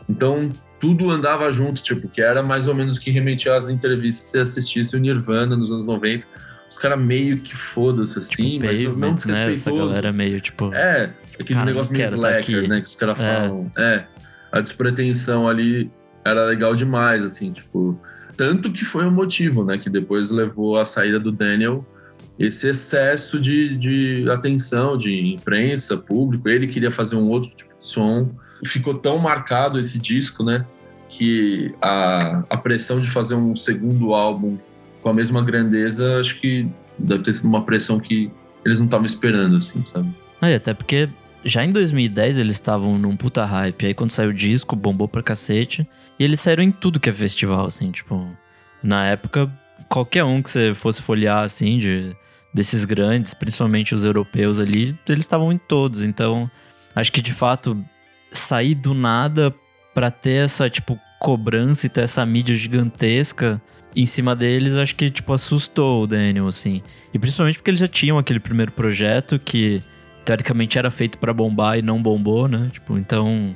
Então, 0.09 0.50
tudo 0.81 1.11
andava 1.11 1.50
junto, 1.52 1.83
tipo, 1.83 2.09
que 2.09 2.21
era 2.21 2.43
mais 2.43 2.69
ou 2.69 2.75
menos 2.75 2.97
o 2.97 3.00
que 3.00 3.11
remetia 3.11 3.54
às 3.54 3.69
entrevistas 3.69 4.26
se 4.26 4.38
assistisse 4.38 4.97
o 4.97 4.99
Nirvana 4.99 5.57
nos 5.57 5.71
anos 5.71 5.87
90. 5.87 6.26
Os 6.69 6.78
caras 6.78 7.00
meio 7.00 7.38
que 7.38 7.54
foda-se 7.54 8.19
assim, 8.19 8.59
tipo, 8.59 8.66
mas 8.66 8.81
não, 8.81 8.93
não 8.95 9.14
desrespeitoso. 9.14 9.71
Né? 9.71 9.81
Essa 9.81 9.87
galera 9.87 10.12
meio, 10.12 10.40
tipo... 10.40 10.75
É, 10.75 11.12
Aquele 11.35 11.59
Cara, 11.59 11.66
negócio 11.66 11.93
meio 11.93 12.04
slacker, 12.04 12.69
né? 12.69 12.81
Que 12.81 12.87
os 12.87 12.95
caras 12.95 13.19
é. 13.19 13.23
falam. 13.23 13.73
É. 13.76 14.04
A 14.52 14.61
despretensão 14.61 15.49
ali 15.49 15.90
era 16.25 16.45
legal 16.45 16.75
demais, 16.75 17.23
assim, 17.23 17.52
tipo. 17.52 17.99
Tanto 18.37 18.73
que 18.73 18.85
foi 18.85 19.04
o 19.04 19.09
um 19.09 19.12
motivo, 19.12 19.64
né? 19.64 19.78
Que 19.78 19.88
depois 19.88 20.31
levou 20.31 20.78
a 20.78 20.85
saída 20.85 21.21
do 21.21 21.31
Daniel 21.31 21.87
esse 22.37 22.69
excesso 22.69 23.40
de, 23.40 23.76
de 23.78 24.28
atenção, 24.28 24.99
de 24.99 25.35
imprensa, 25.35 25.97
público. 25.97 26.49
Ele 26.49 26.66
queria 26.66 26.90
fazer 26.90 27.16
um 27.16 27.28
outro 27.28 27.50
tipo 27.50 27.73
de 27.78 27.87
som. 27.87 28.31
Ficou 28.64 28.94
tão 28.94 29.18
marcado 29.18 29.78
esse 29.78 29.99
disco, 29.99 30.42
né? 30.42 30.64
Que 31.09 31.75
a, 31.80 32.44
a 32.50 32.56
pressão 32.56 33.00
de 33.00 33.11
fazer 33.11 33.35
um 33.35 33.54
segundo 33.54 34.14
álbum 34.14 34.59
com 35.02 35.09
a 35.11 35.14
mesma 35.14 35.42
grandeza, 35.42 36.18
acho 36.21 36.40
que 36.40 36.66
deve 36.99 37.23
ter 37.23 37.35
sido 37.35 37.47
uma 37.47 37.64
pressão 37.64 38.00
que 38.00 38.30
eles 38.64 38.78
não 38.78 38.87
estavam 38.87 39.04
esperando, 39.04 39.56
assim, 39.56 39.85
sabe? 39.85 40.09
É, 40.40 40.54
até 40.54 40.73
porque 40.73 41.09
já 41.44 41.64
em 41.64 41.71
2010 41.73 42.38
eles 42.38 42.54
estavam 42.54 42.97
num 42.99 43.16
puta 43.16 43.44
hype. 43.44 43.87
Aí 43.87 43.94
quando 43.94 44.11
saiu 44.11 44.30
o 44.30 44.35
disco, 44.35 44.75
bombou 44.75 45.06
pra 45.06 45.23
cacete. 45.23 45.87
E 46.18 46.25
eles 46.25 46.40
saíram 46.40 46.62
em 46.62 46.71
tudo 46.71 46.99
que 46.99 47.11
é 47.11 47.12
festival, 47.12 47.66
assim, 47.66 47.90
tipo. 47.90 48.26
Na 48.83 49.06
época, 49.06 49.50
qualquer 49.88 50.25
um 50.25 50.42
que 50.42 50.50
você 50.50 50.75
fosse 50.75 51.00
folhear, 51.00 51.42
assim, 51.42 51.78
de, 51.78 52.14
desses 52.52 52.85
grandes, 52.85 53.33
principalmente 53.33 53.94
os 53.94 54.04
europeus 54.04 54.61
ali, 54.61 54.99
eles 55.09 55.25
estavam 55.25 55.52
em 55.52 55.59
todos. 55.59 56.04
Então, 56.04 56.50
acho 56.94 57.11
que 57.11 57.23
de 57.23 57.33
fato, 57.33 57.83
sair 58.38 58.75
do 58.75 58.95
nada 58.95 59.55
pra 59.95 60.11
ter 60.11 60.45
essa, 60.45 60.69
tipo, 60.69 60.99
cobrança 61.21 61.87
e 61.87 61.88
ter 61.88 62.03
essa 62.03 62.25
mídia 62.26 62.55
gigantesca 62.55 63.61
em 63.97 64.07
cima 64.07 64.35
deles, 64.35 64.75
acho 64.75 64.95
que, 64.97 65.11
tipo, 65.11 65.33
assustou 65.33 66.03
o 66.03 66.07
Daniel, 66.07 66.49
assim. 66.49 66.83
E 67.12 67.19
principalmente 67.19 67.59
porque 67.59 67.71
eles 67.71 67.81
já 67.81 67.87
tinham 67.87 68.19
aquele 68.19 68.41
primeiro 68.41 68.73
projeto 68.73 69.38
que, 69.38 69.81
teoricamente, 70.25 70.79
era 70.79 70.91
feito 70.91 71.17
para 71.19 71.33
bombar 71.33 71.79
e 71.79 71.83
não 71.83 72.03
bombou, 72.03 72.49
né? 72.49 72.69
Tipo, 72.73 72.99
então. 72.99 73.55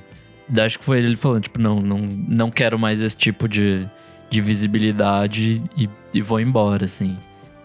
Acho 0.65 0.79
que 0.79 0.85
foi 0.85 0.99
ele 0.99 1.17
falando, 1.17 1.43
tipo, 1.43 1.61
não, 1.61 1.81
não, 1.81 1.99
não 1.99 2.51
quero 2.51 2.79
mais 2.79 3.03
esse 3.03 3.17
tipo 3.17 3.47
de, 3.47 3.87
de 4.31 4.41
visibilidade 4.41 5.63
e, 5.77 5.91
e 6.15 6.23
vou 6.23 6.41
embora, 6.41 6.87
assim. 6.87 7.19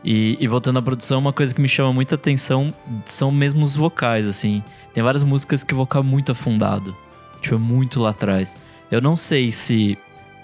E, 0.03 0.38
e, 0.38 0.48
voltando 0.48 0.79
à 0.79 0.82
produção, 0.82 1.20
uma 1.20 1.32
coisa 1.32 1.55
que 1.55 1.62
me 1.62 1.70
chama 1.70 1.93
muita 1.93 2.15
atenção 2.15 2.74
são 3.05 3.32
mesmo 3.32 3.63
os 3.63 3.74
vocais, 3.74 4.27
assim. 4.27 4.62
Tem 4.93 5.01
várias 5.01 5.24
músicas 5.24 5.63
que 5.63 5.74
o 5.74 5.77
vocal 5.77 6.01
é 6.01 6.05
muito 6.05 6.34
afundado. 6.34 6.93
Tipo, 7.43 7.55
é 7.55 7.59
muito 7.59 8.00
lá 8.00 8.09
atrás. 8.09 8.55
Eu 8.89 9.01
não 9.01 9.15
sei 9.15 9.51
se 9.51 9.97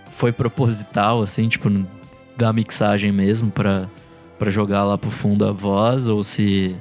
foi 0.10 0.32
proposital, 0.32 1.22
assim, 1.22 1.48
tipo, 1.48 1.70
da 2.38 2.53
mixagem 2.53 3.12
mesmo 3.12 3.51
para 3.51 3.88
para 4.38 4.50
jogar 4.50 4.86
lá 4.86 4.98
pro 4.98 5.12
fundo 5.12 5.46
a 5.46 5.51
voz 5.51 6.08
ou 6.08 6.24
se 6.24 6.74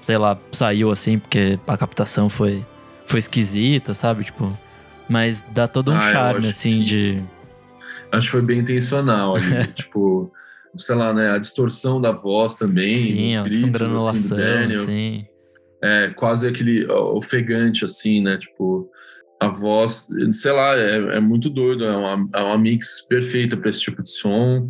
sei 0.00 0.16
lá, 0.16 0.38
saiu 0.50 0.90
assim 0.90 1.18
porque 1.18 1.58
a 1.66 1.76
captação 1.76 2.30
foi 2.30 2.64
foi 3.06 3.18
esquisita, 3.18 3.92
sabe? 3.92 4.24
Tipo, 4.24 4.58
mas 5.10 5.44
dá 5.50 5.68
todo 5.68 5.90
um 5.90 5.96
ah, 5.96 6.00
charme 6.00 6.48
assim 6.48 6.78
que... 6.78 6.84
de 6.84 7.22
acho 8.10 8.26
que 8.26 8.32
foi 8.32 8.42
bem 8.42 8.60
intencional 8.60 9.36
ali, 9.36 9.66
tipo, 9.74 10.32
sei 10.76 10.94
lá, 10.94 11.12
né, 11.12 11.30
a 11.30 11.38
distorção 11.38 12.00
da 12.00 12.12
voz 12.12 12.54
também, 12.54 12.96
sim, 13.02 13.38
os 13.38 13.44
gritos, 13.44 13.70
granulação, 13.70 14.10
assim, 14.10 14.28
do 14.28 14.36
Daniel. 14.36 14.84
Sim. 14.84 15.26
É, 15.82 16.10
quase 16.10 16.46
aquele 16.46 16.86
ofegante 16.86 17.84
assim, 17.84 18.22
né, 18.22 18.38
tipo, 18.38 18.88
a 19.46 19.48
voz, 19.48 20.08
sei 20.32 20.52
lá, 20.52 20.76
é, 20.76 21.16
é 21.16 21.20
muito 21.20 21.50
doido, 21.50 21.84
é 21.84 21.96
uma, 21.96 22.28
é 22.34 22.42
uma 22.42 22.58
mix 22.58 23.00
perfeita 23.00 23.56
para 23.56 23.70
esse 23.70 23.80
tipo 23.80 24.02
de 24.02 24.10
som. 24.10 24.68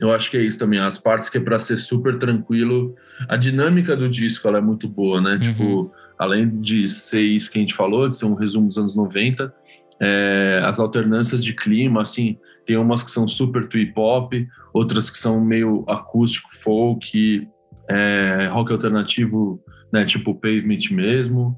Eu 0.00 0.12
acho 0.12 0.30
que 0.30 0.36
é 0.36 0.42
isso 0.42 0.58
também. 0.58 0.78
As 0.78 0.98
partes 0.98 1.28
que 1.28 1.38
é 1.38 1.40
para 1.40 1.58
ser 1.58 1.76
super 1.76 2.18
tranquilo. 2.18 2.94
A 3.28 3.36
dinâmica 3.36 3.96
do 3.96 4.08
disco 4.08 4.48
ela 4.48 4.58
é 4.58 4.60
muito 4.60 4.88
boa, 4.88 5.20
né? 5.20 5.34
Uhum. 5.34 5.38
Tipo, 5.38 5.92
além 6.18 6.60
de 6.60 6.88
ser 6.88 7.22
isso 7.22 7.50
que 7.50 7.58
a 7.58 7.60
gente 7.60 7.74
falou, 7.74 8.08
de 8.08 8.16
ser 8.16 8.24
um 8.24 8.34
resumo 8.34 8.66
dos 8.66 8.78
anos 8.78 8.96
90, 8.96 9.54
é, 10.00 10.60
as 10.64 10.80
alternâncias 10.80 11.44
de 11.44 11.52
clima, 11.52 12.02
assim, 12.02 12.38
tem 12.66 12.76
umas 12.76 13.02
que 13.02 13.10
são 13.10 13.28
super 13.28 13.68
twee 13.68 13.92
pop, 13.92 14.46
outras 14.72 15.10
que 15.10 15.18
são 15.18 15.40
meio 15.40 15.84
acústico, 15.86 16.48
folk, 16.52 17.46
é, 17.88 18.48
rock 18.50 18.72
alternativo, 18.72 19.62
né? 19.92 20.04
Tipo 20.04 20.34
pavement 20.34 20.90
mesmo. 20.90 21.56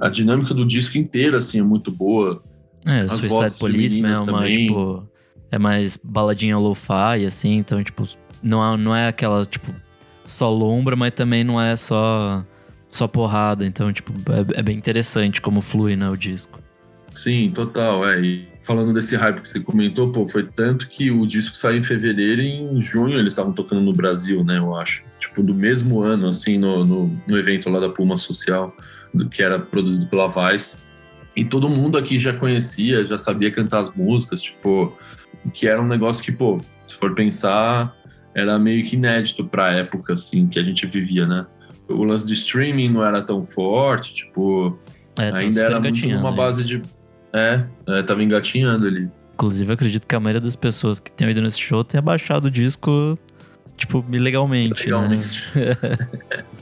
A 0.00 0.08
dinâmica 0.08 0.52
do 0.52 0.66
disco 0.66 0.98
inteiro, 0.98 1.36
assim, 1.36 1.60
é 1.60 1.62
muito 1.62 1.90
boa. 1.90 2.42
É, 2.84 3.00
as 3.00 3.12
Suicide 3.12 3.58
Police, 3.58 4.00
né? 4.00 4.14
Uma, 4.14 4.24
também. 4.24 4.66
Tipo 4.66 5.08
é 5.54 5.58
mais 5.58 5.96
baladinha 5.96 6.58
lo-fi, 6.58 7.24
assim, 7.26 7.58
então, 7.58 7.82
tipo, 7.82 8.04
não 8.42 8.74
é, 8.74 8.76
não 8.76 8.96
é 8.96 9.06
aquela, 9.06 9.44
tipo, 9.46 9.72
só 10.26 10.50
lombra, 10.50 10.96
mas 10.96 11.12
também 11.14 11.44
não 11.44 11.60
é 11.60 11.76
só, 11.76 12.44
só 12.90 13.06
porrada. 13.06 13.64
Então, 13.64 13.92
tipo, 13.92 14.12
é, 14.32 14.58
é 14.58 14.62
bem 14.62 14.76
interessante 14.76 15.40
como 15.40 15.60
flui, 15.60 15.94
né, 15.94 16.10
o 16.10 16.16
disco. 16.16 16.58
Sim, 17.14 17.52
total, 17.54 18.04
é. 18.04 18.20
E 18.20 18.48
falando 18.64 18.92
desse 18.92 19.14
hype 19.14 19.42
que 19.42 19.48
você 19.48 19.60
comentou, 19.60 20.10
pô, 20.10 20.26
foi 20.26 20.42
tanto 20.42 20.88
que 20.88 21.12
o 21.12 21.24
disco 21.24 21.54
saiu 21.54 21.78
em 21.78 21.84
fevereiro 21.84 22.42
e 22.42 22.50
em 22.50 22.82
junho 22.82 23.16
eles 23.16 23.34
estavam 23.34 23.52
tocando 23.52 23.80
no 23.80 23.92
Brasil, 23.92 24.42
né, 24.42 24.58
eu 24.58 24.74
acho. 24.74 25.04
Tipo, 25.20 25.40
do 25.40 25.54
mesmo 25.54 26.02
ano, 26.02 26.26
assim, 26.26 26.58
no, 26.58 26.84
no, 26.84 27.16
no 27.28 27.38
evento 27.38 27.70
lá 27.70 27.78
da 27.78 27.88
Puma 27.88 28.16
Social, 28.16 28.74
que 29.30 29.42
era 29.42 29.58
produzido 29.58 30.06
pela 30.06 30.28
Vice. 30.28 30.76
E 31.36 31.44
todo 31.44 31.68
mundo 31.68 31.98
aqui 31.98 32.18
já 32.18 32.32
conhecia, 32.32 33.04
já 33.04 33.18
sabia 33.18 33.50
cantar 33.50 33.80
as 33.80 33.94
músicas, 33.94 34.42
tipo, 34.42 34.96
que 35.52 35.66
era 35.66 35.80
um 35.82 35.86
negócio 35.86 36.22
que, 36.22 36.30
pô, 36.30 36.60
se 36.86 36.96
for 36.96 37.14
pensar, 37.14 37.94
era 38.34 38.58
meio 38.58 38.84
que 38.84 38.96
inédito 38.96 39.44
pra 39.44 39.72
época, 39.72 40.12
assim, 40.12 40.46
que 40.46 40.58
a 40.58 40.62
gente 40.62 40.86
vivia, 40.86 41.26
né? 41.26 41.46
O 41.88 42.04
lance 42.04 42.26
de 42.26 42.34
streaming 42.34 42.88
não 42.90 43.04
era 43.04 43.20
tão 43.20 43.44
forte, 43.44 44.14
tipo, 44.14 44.78
é, 45.18 45.30
ainda 45.34 45.62
era 45.62 45.80
muito 45.80 46.08
numa 46.08 46.30
né? 46.30 46.36
base 46.36 46.64
de. 46.64 46.82
É, 47.32 47.64
é, 47.88 48.02
tava 48.02 48.22
engatinhando 48.22 48.86
ali. 48.86 49.08
Inclusive, 49.34 49.72
acredito 49.72 50.06
que 50.06 50.14
a 50.14 50.20
maioria 50.20 50.40
das 50.40 50.54
pessoas 50.54 51.00
que 51.00 51.10
tenham 51.10 51.30
ido 51.30 51.42
nesse 51.42 51.60
show 51.60 51.82
tenha 51.82 52.00
baixado 52.00 52.46
o 52.46 52.50
disco, 52.50 53.18
tipo, 53.76 54.04
ilegalmente. 54.12 54.84
Legalmente. 54.84 55.50
Né? 55.58 56.44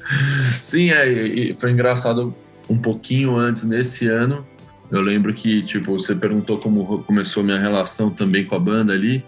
Sim, 0.61 0.91
é, 0.91 1.55
foi 1.55 1.71
engraçado 1.71 2.35
um 2.69 2.79
pouquinho 2.79 3.37
antes, 3.37 3.65
nesse 3.65 4.09
ano, 4.09 4.47
eu 4.93 5.01
lembro 5.01 5.33
que, 5.33 5.63
tipo, 5.63 5.99
você 5.99 6.15
perguntou 6.15 6.59
como 6.59 7.03
começou 7.05 7.43
a 7.43 7.45
minha 7.45 7.59
relação 7.59 8.11
também 8.11 8.45
com 8.45 8.55
a 8.55 8.59
banda 8.59 8.93
ali. 8.93 9.25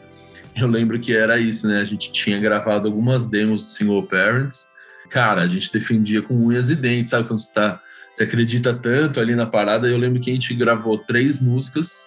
Eu 0.55 0.69
lembro 0.69 1.01
que 1.01 1.17
era 1.17 1.39
isso, 1.39 1.67
né? 1.67 1.81
A 1.81 1.85
gente 1.87 2.13
tinha 2.13 2.39
gravado 2.39 2.87
algumas 2.87 3.27
demos 3.27 3.63
do 3.63 3.69
Single 3.69 4.03
Parents. 4.03 4.69
Cara, 5.09 5.41
a 5.41 5.49
gente 5.49 5.73
defendia 5.73 6.21
com 6.21 6.35
unhas 6.35 6.69
e 6.69 6.77
dentes, 6.77 7.11
sabe? 7.11 7.27
Quando 7.27 7.39
você 7.39 7.51
tá. 7.51 7.81
Você 8.13 8.25
acredita 8.25 8.75
tanto 8.75 9.19
ali 9.19 9.35
na 9.35 9.47
parada. 9.47 9.89
Eu 9.89 9.97
lembro 9.97 10.21
que 10.21 10.31
a 10.31 10.35
gente 10.35 10.53
gravou 10.55 10.99
três 10.99 11.41
músicas 11.41 12.07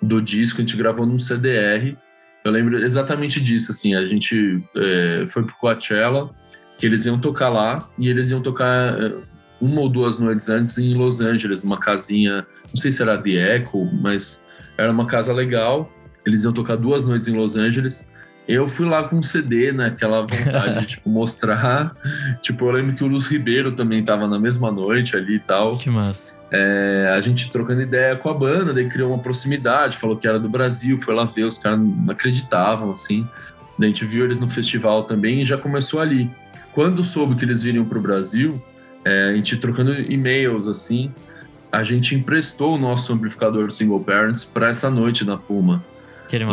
do 0.00 0.20
disco, 0.20 0.62
a 0.62 0.64
gente 0.64 0.76
gravou 0.76 1.04
num 1.04 1.18
CDR. 1.18 1.94
Eu 2.42 2.50
lembro 2.50 2.78
exatamente 2.78 3.40
disso, 3.42 3.72
assim. 3.72 3.94
A 3.94 4.06
gente 4.06 4.58
é, 4.74 5.26
foi 5.28 5.44
pro 5.44 5.54
Coachella, 5.56 6.34
que 6.78 6.86
eles 6.86 7.06
iam 7.06 7.18
tocar 7.18 7.48
lá, 7.48 7.88
e 7.98 8.08
eles 8.08 8.30
iam 8.30 8.40
tocar 8.40 9.00
é, 9.00 9.12
uma 9.60 9.80
ou 9.80 9.88
duas 9.88 10.18
noites 10.18 10.48
antes 10.48 10.76
em 10.78 10.94
Los 10.94 11.20
Angeles, 11.20 11.62
uma 11.62 11.78
casinha, 11.78 12.46
não 12.68 12.76
sei 12.76 12.92
se 12.92 13.02
era 13.02 13.16
The 13.16 13.56
Echo, 13.56 13.88
mas 14.00 14.42
era 14.76 14.90
uma 14.90 15.06
casa 15.06 15.32
legal. 15.32 15.90
Eles 16.24 16.44
iam 16.44 16.52
tocar 16.52 16.76
duas 16.76 17.04
noites 17.04 17.28
em 17.28 17.36
Los 17.36 17.56
Angeles. 17.56 18.08
Eu 18.46 18.68
fui 18.68 18.86
lá 18.86 19.04
com 19.04 19.16
um 19.16 19.22
CD, 19.22 19.72
né? 19.72 19.86
Aquela 19.86 20.22
vontade 20.22 20.80
de 20.80 20.86
tipo, 20.96 21.08
mostrar. 21.08 21.96
Tipo, 22.42 22.66
eu 22.66 22.72
lembro 22.72 22.94
que 22.94 23.02
o 23.02 23.06
Luz 23.06 23.26
Ribeiro 23.26 23.72
também 23.72 24.04
tava 24.04 24.26
na 24.28 24.38
mesma 24.38 24.70
noite 24.70 25.16
ali 25.16 25.36
e 25.36 25.40
tal. 25.40 25.76
Que 25.76 25.90
massa. 25.90 26.36
É, 26.50 27.12
a 27.16 27.20
gente 27.20 27.50
trocando 27.50 27.80
ideia 27.80 28.14
com 28.14 28.28
a 28.28 28.34
banda, 28.34 28.72
daí 28.72 28.88
criou 28.88 29.10
uma 29.10 29.18
proximidade, 29.18 29.96
falou 29.96 30.16
que 30.16 30.28
era 30.28 30.38
do 30.38 30.48
Brasil, 30.48 30.98
foi 30.98 31.12
lá 31.12 31.24
ver, 31.24 31.42
os 31.42 31.58
caras 31.58 31.78
não 31.78 32.04
acreditavam, 32.08 32.90
assim. 32.90 33.26
Daí 33.78 33.88
a 33.88 33.92
gente 33.92 34.04
viu 34.04 34.24
eles 34.24 34.38
no 34.38 34.48
festival 34.48 35.02
também 35.04 35.42
e 35.42 35.44
já 35.44 35.58
começou 35.58 36.00
ali. 36.00 36.30
Quando 36.76 37.02
soube 37.02 37.36
que 37.36 37.44
eles 37.46 37.62
viriam 37.62 37.86
para 37.86 37.96
o 37.96 38.02
Brasil, 38.02 38.62
é, 39.02 39.30
a 39.30 39.32
gente 39.34 39.56
trocando 39.56 39.98
e-mails 39.98 40.68
assim, 40.68 41.10
a 41.72 41.82
gente 41.82 42.14
emprestou 42.14 42.74
o 42.74 42.78
nosso 42.78 43.10
amplificador 43.14 43.72
Single 43.72 44.04
Parents 44.04 44.44
para 44.44 44.68
essa 44.68 44.90
noite 44.90 45.24
na 45.24 45.38
Puma. 45.38 45.82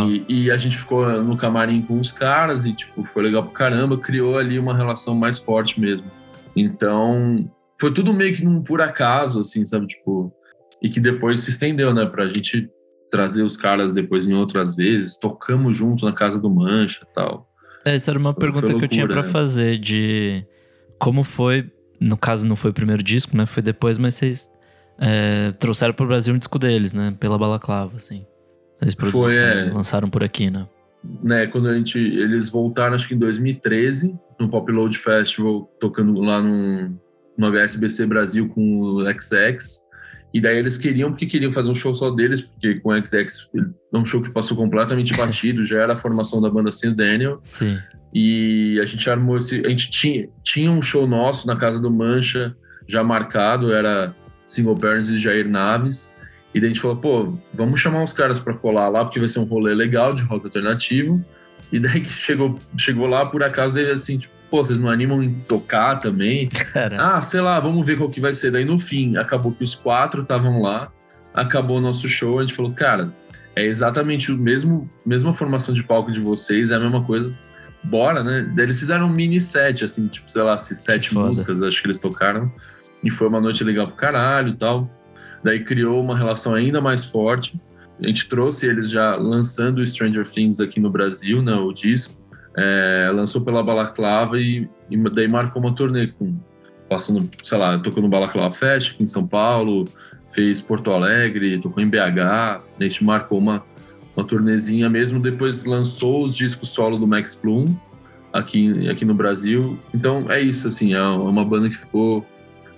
E, 0.09 0.45
e, 0.45 0.49
a 0.49 0.55
gente 0.55 0.77
ficou 0.77 1.05
no 1.21 1.35
camarim 1.35 1.81
com 1.81 1.99
os 1.99 2.09
caras 2.09 2.65
e, 2.65 2.71
tipo, 2.71 3.03
foi 3.03 3.21
legal 3.21 3.43
pra 3.43 3.51
caramba, 3.51 3.97
criou 3.97 4.37
ali 4.37 4.57
uma 4.57 4.73
relação 4.73 5.13
mais 5.13 5.39
forte 5.39 5.77
mesmo. 5.77 6.07
Então, 6.55 7.51
foi 7.77 7.93
tudo 7.93 8.13
meio 8.13 8.33
que 8.33 8.45
num 8.45 8.63
por 8.63 8.79
acaso, 8.79 9.41
assim, 9.41 9.65
sabe? 9.65 9.87
Tipo, 9.87 10.33
e 10.81 10.89
que 10.89 11.01
depois 11.01 11.41
se 11.41 11.49
estendeu, 11.49 11.93
né, 11.93 12.05
pra 12.05 12.29
gente 12.29 12.69
trazer 13.11 13.43
os 13.43 13.57
caras 13.57 13.91
depois 13.91 14.25
em 14.25 14.33
outras 14.33 14.73
vezes, 14.73 15.19
tocamos 15.19 15.75
junto 15.75 16.05
na 16.05 16.13
casa 16.13 16.39
do 16.39 16.49
Mancha 16.49 17.05
e 17.05 17.13
tal. 17.13 17.52
Essa 17.85 18.11
era 18.11 18.19
uma 18.19 18.33
foi, 18.33 18.39
pergunta 18.39 18.67
foi 18.67 18.73
loucura, 18.73 18.87
que 18.87 18.93
eu 18.93 18.97
tinha 18.97 19.07
para 19.07 19.23
né? 19.23 19.29
fazer, 19.29 19.77
de 19.77 20.45
como 20.97 21.23
foi 21.23 21.69
no 22.03 22.17
caso, 22.17 22.45
não 22.45 22.55
foi 22.55 22.71
o 22.71 22.73
primeiro 22.73 23.01
disco, 23.01 23.35
né? 23.35 23.45
Foi 23.45 23.63
depois, 23.63 23.97
mas 23.97 24.15
vocês 24.15 24.49
é, 24.99 25.51
trouxeram 25.53 25.93
pro 25.93 26.05
Brasil 26.05 26.33
um 26.33 26.37
disco 26.37 26.59
deles, 26.59 26.93
né? 26.93 27.15
Pela 27.17 27.37
Balaclava, 27.37 27.95
assim. 27.95 28.25
Vocês 28.79 28.95
foi, 29.11 29.37
é... 29.37 29.71
lançaram 29.71 30.09
por 30.09 30.23
aqui, 30.23 30.49
né? 30.49 30.67
Né, 31.21 31.47
quando 31.47 31.67
a 31.67 31.77
gente... 31.77 31.97
Eles 31.97 32.49
voltaram, 32.49 32.95
acho 32.95 33.07
que 33.07 33.13
em 33.13 33.17
2013, 33.17 34.17
no 34.39 34.49
Pop 34.49 34.69
Load 34.71 34.97
Festival, 34.97 35.69
tocando 35.79 36.19
lá 36.19 36.41
no, 36.41 36.97
no 37.37 37.47
HSBC 37.47 38.05
Brasil 38.05 38.49
com 38.49 38.79
o 38.79 39.05
XX. 39.05 39.82
E 40.33 40.41
daí 40.41 40.57
eles 40.57 40.77
queriam, 40.77 41.11
porque 41.11 41.27
queriam 41.27 41.51
fazer 41.51 41.69
um 41.69 41.75
show 41.75 41.93
só 41.93 42.09
deles, 42.09 42.41
porque 42.41 42.79
com 42.79 42.89
o 42.89 43.05
XX 43.05 43.49
é 43.93 43.97
um 43.97 44.03
show 44.03 44.21
que 44.21 44.31
passou 44.31 44.57
completamente 44.57 45.15
batido, 45.15 45.63
já 45.63 45.79
era 45.79 45.93
a 45.93 45.97
formação 45.97 46.41
da 46.41 46.49
banda 46.49 46.71
o 46.71 46.95
Daniel. 46.95 47.39
Sim. 47.43 47.77
E 48.11 48.79
a 48.81 48.85
gente 48.85 49.07
armou 49.09 49.37
esse. 49.37 49.63
A 49.65 49.69
gente 49.69 49.91
tinha, 49.91 50.27
tinha 50.43 50.71
um 50.71 50.81
show 50.81 51.07
nosso 51.07 51.45
na 51.45 51.55
casa 51.55 51.79
do 51.79 51.91
Mancha 51.91 52.55
já 52.87 53.03
marcado, 53.03 53.71
era 53.71 54.13
Single 54.47 54.75
Parents 54.75 55.11
e 55.11 55.19
Jair 55.19 55.47
Naves. 55.47 56.11
E 56.53 56.59
daí 56.59 56.67
a 56.67 56.73
gente 56.73 56.81
falou, 56.81 56.97
pô, 56.97 57.33
vamos 57.53 57.79
chamar 57.79 58.03
os 58.03 58.13
caras 58.13 58.39
para 58.39 58.53
colar 58.53 58.89
lá, 58.89 59.03
porque 59.03 59.19
vai 59.19 59.27
ser 59.27 59.39
um 59.39 59.45
rolê 59.45 59.73
legal 59.73 60.13
de 60.13 60.23
rock 60.23 60.45
alternativo. 60.45 61.23
E 61.71 61.79
daí 61.79 62.01
que 62.01 62.09
chegou, 62.09 62.59
chegou 62.77 63.07
lá, 63.07 63.25
por 63.25 63.41
acaso, 63.43 63.79
ele 63.79 63.91
assim, 63.91 64.19
tipo, 64.19 64.33
pô, 64.53 64.63
vocês 64.63 64.79
não 64.79 64.87
animam 64.87 65.23
em 65.23 65.33
tocar 65.33 65.95
também? 65.95 66.47
Ah, 66.99 67.19
sei 67.21 67.41
lá, 67.41 67.59
vamos 67.59 67.83
ver 67.83 67.97
qual 67.97 68.07
que 68.07 68.21
vai 68.21 68.31
ser. 68.35 68.51
Daí 68.51 68.63
no 68.63 68.77
fim, 68.77 69.17
acabou 69.17 69.51
que 69.51 69.63
os 69.63 69.73
quatro 69.73 70.21
estavam 70.21 70.61
lá, 70.61 70.91
acabou 71.33 71.79
o 71.79 71.81
nosso 71.81 72.07
show, 72.07 72.37
a 72.37 72.43
gente 72.43 72.53
falou, 72.53 72.71
cara, 72.71 73.11
é 73.55 73.65
exatamente 73.65 74.31
o 74.31 74.37
mesmo, 74.37 74.85
mesma 75.03 75.33
formação 75.33 75.73
de 75.73 75.83
palco 75.83 76.11
de 76.11 76.21
vocês, 76.21 76.69
é 76.69 76.75
a 76.75 76.79
mesma 76.79 77.03
coisa. 77.03 77.35
Bora, 77.83 78.23
né? 78.23 78.47
Daí 78.55 78.65
eles 78.65 78.79
fizeram 78.79 79.07
um 79.07 79.09
mini 79.09 79.41
set, 79.41 79.83
assim, 79.83 80.05
tipo, 80.05 80.29
sei 80.29 80.43
lá, 80.43 80.55
se 80.55 80.75
sete 80.75 81.09
Foda. 81.09 81.29
músicas, 81.29 81.63
acho 81.63 81.81
que 81.81 81.87
eles 81.87 81.99
tocaram. 81.99 82.51
E 83.03 83.09
foi 83.09 83.27
uma 83.29 83.41
noite 83.41 83.63
legal 83.63 83.87
pro 83.87 83.95
caralho 83.95 84.49
e 84.49 84.55
tal. 84.55 84.87
Daí 85.43 85.63
criou 85.63 85.99
uma 85.99 86.15
relação 86.15 86.53
ainda 86.53 86.79
mais 86.79 87.03
forte. 87.03 87.59
A 87.99 88.05
gente 88.05 88.29
trouxe 88.29 88.67
eles 88.67 88.91
já 88.91 89.15
lançando 89.15 89.83
Stranger 89.83 90.29
Things 90.29 90.59
aqui 90.59 90.79
no 90.79 90.91
Brasil, 90.91 91.41
né, 91.41 91.55
o 91.55 91.73
disco. 91.73 92.22
É, 92.57 93.11
lançou 93.13 93.41
pela 93.41 93.63
Balaclava 93.63 94.39
e, 94.39 94.69
e, 94.89 94.97
daí 95.09 95.27
marcou 95.27 95.61
uma 95.61 95.73
turnê 95.73 96.07
com 96.07 96.37
passando, 96.87 97.27
sei 97.41 97.57
lá, 97.57 97.79
tocou 97.79 98.03
no 98.03 98.09
Balaclava 98.09 98.53
Fest 98.53 98.91
aqui 98.91 99.03
em 99.03 99.07
São 99.07 99.25
Paulo, 99.25 99.87
fez 100.31 100.61
Porto 100.61 100.91
Alegre, 100.91 101.59
tocou 101.59 101.81
em 101.81 101.87
BH. 101.87 102.19
A 102.19 102.61
gente 102.79 103.03
marcou 103.03 103.39
uma 103.39 103.63
uma 104.15 104.25
turnezinha 104.25 104.89
mesmo, 104.89 105.19
depois 105.19 105.65
lançou 105.65 106.23
os 106.23 106.35
discos 106.35 106.69
solo 106.69 106.97
do 106.97 107.07
Max 107.07 107.33
Plum 107.33 107.65
aqui, 108.31 108.87
aqui 108.89 109.03
no 109.03 109.13
Brasil. 109.13 109.77
Então 109.93 110.31
é 110.31 110.39
isso, 110.39 110.67
assim, 110.67 110.93
é 110.93 111.01
uma 111.01 111.43
banda 111.43 111.69
que 111.69 111.77
ficou 111.77 112.25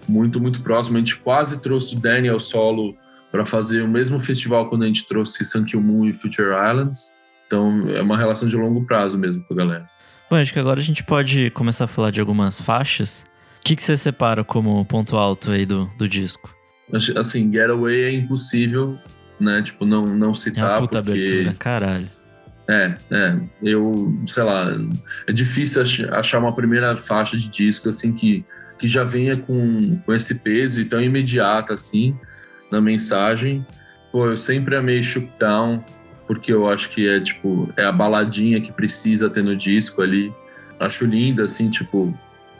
muito, 0.07 0.39
muito 0.39 0.61
próxima. 0.61 0.97
A 0.97 0.99
gente 0.99 1.17
quase 1.17 1.59
trouxe 1.61 1.95
o 1.95 1.99
Daniel 1.99 2.39
solo 2.39 2.95
para 3.31 3.45
fazer 3.45 3.81
o 3.81 3.87
mesmo 3.87 4.19
festival 4.19 4.69
quando 4.69 4.83
a 4.83 4.87
gente 4.87 5.05
trouxe 5.05 5.43
Sun 5.43 5.65
Kill 5.65 5.81
Moon 5.81 6.07
e 6.07 6.13
Future 6.13 6.49
Islands. 6.69 7.11
Então 7.47 7.87
é 7.89 8.01
uma 8.01 8.17
relação 8.17 8.47
de 8.47 8.55
longo 8.55 8.85
prazo 8.85 9.17
mesmo 9.17 9.43
com 9.43 9.53
a 9.53 9.57
galera. 9.57 9.89
Bom, 10.29 10.37
acho 10.37 10.51
que 10.51 10.59
agora 10.59 10.79
a 10.79 10.83
gente 10.83 11.03
pode 11.03 11.49
começar 11.51 11.85
a 11.85 11.87
falar 11.87 12.11
de 12.11 12.19
algumas 12.19 12.59
faixas. 12.59 13.23
O 13.59 13.65
que, 13.65 13.75
que 13.75 13.83
você 13.83 13.95
separa 13.95 14.43
como 14.43 14.83
ponto 14.85 15.17
alto 15.17 15.51
aí 15.51 15.65
do, 15.65 15.89
do 15.97 16.07
disco? 16.07 16.53
Assim, 17.15 17.51
Getaway 17.51 18.03
é 18.03 18.11
impossível, 18.11 18.97
né? 19.39 19.61
Tipo, 19.61 19.85
não, 19.85 20.05
não 20.05 20.33
citar. 20.33 20.63
É 20.63 20.73
uma 20.73 20.81
puta 20.81 21.01
porque... 21.01 21.23
abertura, 21.23 21.55
caralho. 21.57 22.09
É, 22.67 22.95
é. 23.11 23.39
Eu, 23.61 24.19
sei 24.27 24.43
lá, 24.43 24.67
é 25.27 25.31
difícil 25.31 25.83
achar 26.11 26.39
uma 26.39 26.53
primeira 26.53 26.95
faixa 26.97 27.37
de 27.37 27.47
disco 27.47 27.89
assim 27.89 28.11
que 28.11 28.43
que 28.77 28.87
já 28.87 29.03
venha 29.03 29.37
com, 29.37 29.97
com 29.99 30.13
esse 30.13 30.35
peso 30.35 30.81
e 30.81 30.85
tão 30.85 31.01
imediata 31.01 31.73
assim 31.73 32.15
na 32.71 32.81
mensagem. 32.81 33.65
Pô, 34.11 34.27
eu 34.27 34.37
sempre 34.37 34.75
amei 34.75 35.01
Shook 35.01 35.29
Down, 35.39 35.83
porque 36.27 36.51
eu 36.51 36.67
acho 36.67 36.89
que 36.89 37.07
é 37.07 37.19
tipo, 37.19 37.69
é 37.77 37.83
a 37.83 37.91
baladinha 37.91 38.59
que 38.59 38.71
precisa 38.71 39.29
ter 39.29 39.43
no 39.43 39.55
disco 39.55 40.01
ali. 40.01 40.33
Acho 40.79 41.05
linda, 41.05 41.43
assim, 41.43 41.69
tipo, 41.69 42.13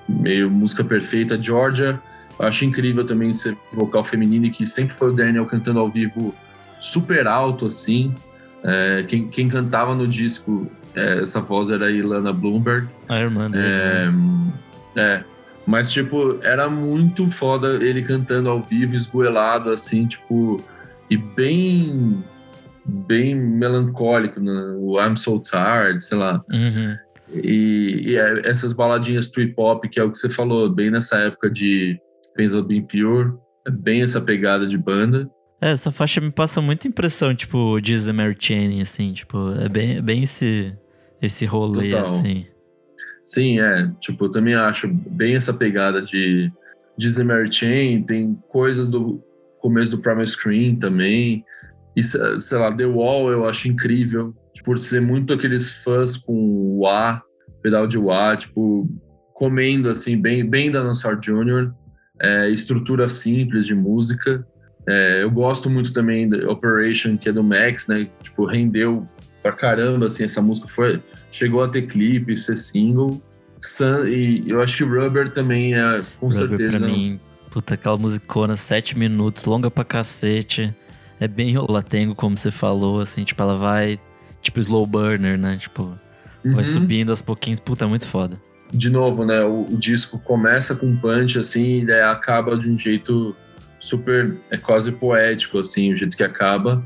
meio 0.07 0.49
música 0.49 0.83
perfeita. 0.83 1.41
Georgia, 1.41 1.99
eu 2.39 2.45
acho 2.45 2.65
incrível 2.65 3.05
também 3.05 3.33
ser 3.33 3.57
vocal 3.73 4.03
feminino 4.03 4.49
que 4.51 4.65
sempre 4.65 4.95
foi 4.95 5.09
o 5.09 5.13
Daniel 5.13 5.45
cantando 5.45 5.79
ao 5.79 5.89
vivo 5.89 6.33
super 6.79 7.27
alto, 7.27 7.65
assim. 7.65 8.13
É, 8.63 9.03
quem, 9.03 9.27
quem 9.27 9.47
cantava 9.47 9.93
no 9.95 10.07
disco, 10.07 10.69
é, 10.95 11.21
essa 11.21 11.41
voz 11.41 11.69
era 11.69 11.87
a 11.87 11.91
Ilana 11.91 12.33
Bloomberg. 12.33 12.87
A 13.07 13.19
irmã 13.19 13.49
dele. 13.49 13.65
É, 13.65 14.09
né? 14.11 14.51
é, 14.95 15.23
mas, 15.65 15.91
tipo, 15.91 16.39
era 16.43 16.69
muito 16.69 17.29
foda 17.29 17.83
ele 17.83 18.01
cantando 18.03 18.49
ao 18.49 18.61
vivo, 18.61 18.95
esgoelado, 18.95 19.71
assim, 19.71 20.05
tipo, 20.05 20.61
e 21.09 21.17
bem. 21.17 22.23
Bem 22.85 23.35
melancólico, 23.35 24.39
né? 24.39 24.75
o 24.77 24.99
I'm 24.99 25.15
So 25.15 25.39
Tired, 25.39 26.03
sei 26.03 26.17
lá. 26.17 26.43
Uhum. 26.51 26.95
E, 27.33 28.11
e, 28.11 28.17
é, 28.17 28.47
essas 28.47 28.71
baladinhas 28.71 29.27
trip 29.27 29.53
hop, 29.57 29.85
que 29.85 29.99
é 29.99 30.03
o 30.03 30.11
que 30.11 30.17
você 30.17 30.29
falou, 30.29 30.69
bem 30.69 30.91
nessa 30.91 31.17
época 31.17 31.49
de 31.49 31.99
Pencil 32.35 32.63
Being 32.63 32.83
Pure, 32.83 33.33
é 33.67 33.71
bem 33.71 34.01
essa 34.01 34.21
pegada 34.21 34.67
de 34.67 34.77
banda. 34.77 35.29
É, 35.59 35.71
essa 35.71 35.91
faixa 35.91 36.21
me 36.21 36.31
passa 36.31 36.61
muita 36.61 36.87
impressão, 36.87 37.33
tipo, 37.33 37.79
de 37.81 37.97
Mary 38.13 38.35
Chain, 38.37 38.81
assim, 38.81 39.13
tipo, 39.13 39.51
é 39.53 39.67
bem, 39.67 39.97
é 39.97 40.01
bem 40.01 40.23
esse, 40.23 40.75
esse 41.21 41.45
rolê, 41.45 41.91
Total. 41.91 42.05
assim. 42.05 42.45
Sim, 43.23 43.59
é. 43.59 43.91
Tipo, 43.99 44.25
eu 44.25 44.31
também 44.31 44.53
acho 44.53 44.87
bem 44.87 45.33
essa 45.33 45.51
pegada 45.53 46.01
de 46.01 46.51
Disney 46.95 47.23
Mary 47.23 47.51
Chain, 47.51 48.03
tem 48.03 48.37
coisas 48.49 48.91
do 48.91 49.23
começo 49.59 49.91
do 49.91 49.97
Primal 49.97 50.27
Screen 50.27 50.75
também. 50.75 51.43
E, 51.95 52.03
sei 52.03 52.57
lá, 52.57 52.75
The 52.75 52.85
Wall 52.85 53.31
eu 53.31 53.45
acho 53.45 53.67
incrível, 53.67 54.35
por 54.63 54.77
ser 54.77 55.01
muito 55.01 55.33
aqueles 55.33 55.69
fãs 55.83 56.17
com 56.17 56.79
o 56.79 56.87
A, 56.87 57.21
pedal 57.61 57.87
de 57.87 57.97
wah, 57.97 58.35
tipo, 58.35 58.89
comendo, 59.33 59.89
assim, 59.89 60.17
bem, 60.17 60.47
bem 60.47 60.71
da 60.71 60.83
Nassar 60.83 61.19
Jr., 61.19 61.71
é, 62.21 62.49
estrutura 62.49 63.09
simples 63.09 63.65
de 63.67 63.75
música. 63.75 64.45
É, 64.87 65.23
eu 65.23 65.31
gosto 65.31 65.69
muito 65.69 65.91
também 65.91 66.29
da 66.29 66.49
Operation, 66.49 67.17
que 67.17 67.29
é 67.29 67.31
do 67.31 67.43
Max, 67.43 67.87
né? 67.87 68.07
Tipo, 68.21 68.45
rendeu 68.45 69.05
pra 69.41 69.51
caramba, 69.51 70.07
assim, 70.07 70.23
essa 70.23 70.41
música 70.41 70.67
foi 70.67 71.01
chegou 71.31 71.61
a 71.61 71.67
ter 71.67 71.83
clipe, 71.83 72.35
ser 72.37 72.55
single. 72.55 73.21
Sun, 73.59 74.05
e 74.05 74.49
eu 74.49 74.61
acho 74.61 74.77
que 74.77 74.83
Rubber 74.83 75.31
também 75.31 75.73
é, 75.73 76.01
com 76.19 76.27
Rubber 76.27 76.47
certeza. 76.47 76.79
Pra 76.79 76.87
mim, 76.87 77.19
puta, 77.51 77.73
aquela 77.73 77.97
musicona, 77.97 78.55
sete 78.55 78.97
minutos, 78.97 79.43
longa 79.45 79.69
pra 79.69 79.83
cacete. 79.83 80.73
É 81.19 81.27
bem 81.27 81.55
latengo, 81.57 82.13
como 82.13 82.37
você 82.37 82.51
falou, 82.51 82.99
assim, 82.99 83.23
tipo, 83.23 83.41
ela 83.41 83.57
vai, 83.57 83.99
tipo, 84.41 84.59
slow 84.59 84.85
burner, 84.85 85.37
né? 85.37 85.57
Tipo, 85.57 85.97
uhum. 86.43 86.55
vai 86.55 86.65
subindo 86.65 87.09
aos 87.09 87.21
pouquinhos, 87.21 87.59
puta, 87.59 87.87
muito 87.87 88.07
foda. 88.07 88.39
De 88.71 88.89
novo, 88.89 89.25
né? 89.25 89.41
O, 89.43 89.63
o 89.63 89.77
disco 89.77 90.19
começa 90.19 90.75
com 90.75 90.95
punch, 90.97 91.39
assim, 91.39 91.81
e 91.81 91.85
daí 91.85 92.01
acaba 92.01 92.57
de 92.57 92.69
um 92.69 92.77
jeito 92.77 93.35
super, 93.79 94.35
é 94.49 94.57
quase 94.57 94.91
poético, 94.91 95.59
assim, 95.59 95.93
o 95.93 95.97
jeito 95.97 96.17
que 96.17 96.23
acaba. 96.23 96.83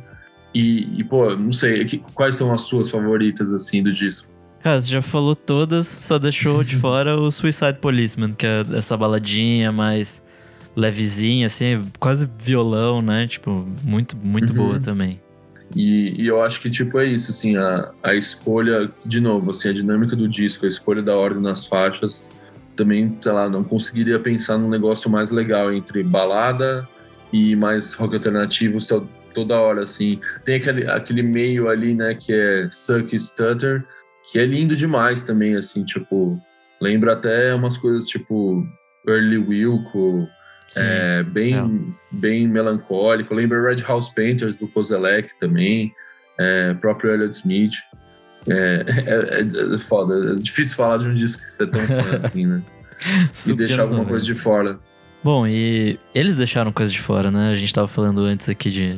E, 0.54 1.00
e 1.00 1.04
pô, 1.04 1.36
não 1.36 1.52
sei, 1.52 1.88
quais 2.14 2.36
são 2.36 2.54
as 2.54 2.62
suas 2.62 2.90
favoritas, 2.90 3.54
assim, 3.54 3.82
do 3.82 3.92
disco? 3.92 4.28
Cara, 4.62 4.80
você 4.82 4.90
já 4.90 5.02
falou 5.02 5.36
todas, 5.36 5.88
só 5.88 6.20
deixou 6.20 6.64
de 6.64 6.76
fora 6.78 7.16
o 7.16 7.32
Suicide 7.32 7.80
Policeman, 7.80 8.34
que 8.34 8.46
é 8.46 8.66
essa 8.74 8.98
baladinha 8.98 9.72
mais 9.72 10.22
levezinha, 10.80 11.48
assim, 11.48 11.82
quase 12.00 12.30
violão, 12.40 13.02
né? 13.02 13.28
Tipo, 13.28 13.68
muito, 13.84 14.16
muito 14.18 14.52
uhum. 14.52 14.56
boa 14.56 14.80
também. 14.80 15.20
E, 15.76 16.24
e, 16.24 16.28
eu 16.28 16.42
acho 16.42 16.62
que, 16.62 16.70
tipo, 16.70 16.98
é 17.00 17.06
isso, 17.06 17.30
assim, 17.30 17.56
a, 17.56 17.92
a 18.02 18.16
escolha, 18.16 18.92
de 19.06 19.20
novo, 19.20 19.52
assim, 19.52 19.70
a 19.70 19.74
dinâmica 19.74 20.16
do 20.16 20.28
disco, 20.28 20.66
a 20.66 20.70
escolha 20.70 21.02
da 21.02 21.16
ordem 21.16 21.42
nas 21.42 21.66
faixas, 21.66 22.30
também, 22.76 23.16
sei 23.20 23.32
lá, 23.32 23.50
não 23.50 23.64
conseguiria 23.64 24.20
pensar 24.20 24.58
num 24.58 24.70
negócio 24.70 25.12
mais 25.12 25.30
legal 25.30 25.72
entre 25.72 26.02
balada 26.02 26.88
e 27.32 27.56
mais 27.56 27.94
rock 27.94 28.16
alternativo 28.16 28.78
toda 29.34 29.60
hora, 29.60 29.84
assim. 29.84 30.20
Tem 30.44 30.56
aquele, 30.56 30.88
aquele 30.90 31.22
meio 31.22 31.70
ali, 31.70 31.94
né, 31.94 32.16
que 32.16 32.34
é 32.34 32.68
Suck 32.70 33.18
Stutter, 33.20 33.86
que 34.32 34.40
é 34.40 34.46
lindo 34.46 34.76
demais 34.76 35.24
também, 35.24 35.56
assim, 35.56 35.84
tipo, 35.84 36.42
lembra 36.82 37.14
até 37.14 37.54
umas 37.54 37.78
coisas 37.78 38.08
tipo 38.08 38.66
Early 39.08 39.38
Wilco, 39.38 40.28
é, 40.76 41.24
bem, 41.24 41.56
é. 41.56 41.64
bem 42.12 42.48
melancólico, 42.48 43.34
lembra 43.34 43.62
Red 43.62 43.82
House 43.84 44.10
Painters 44.10 44.56
do 44.56 44.68
Kozelek 44.68 45.38
também, 45.40 45.94
é, 46.40 46.74
próprio 46.76 47.14
Elliot 47.14 47.36
Smith. 47.36 47.74
É, 48.48 48.86
é, 48.88 49.42
é, 49.42 49.76
é, 49.76 49.78
foda, 49.78 50.32
é 50.32 50.34
difícil 50.34 50.76
falar 50.76 50.98
de 50.98 51.08
um 51.08 51.14
disco 51.14 51.42
que 51.42 51.50
você 51.50 51.64
é 51.64 51.68
tão 51.68 51.82
fã 51.82 52.18
assim, 52.24 52.46
né? 52.46 52.64
e 53.48 53.54
deixar 53.54 53.82
alguma 53.82 54.06
coisa 54.06 54.26
de 54.26 54.36
fora. 54.36 54.80
Bom, 55.24 55.46
e 55.46 56.00
eles 56.16 56.38
deixaram 56.38 56.72
coisa 56.72 56.92
de 56.92 57.00
fora, 57.00 57.30
né? 57.30 57.50
A 57.52 57.56
gente 57.56 57.74
tava 57.74 57.88
falando 57.88 58.22
antes 58.22 58.48
aqui 58.48 58.72
de, 58.72 58.98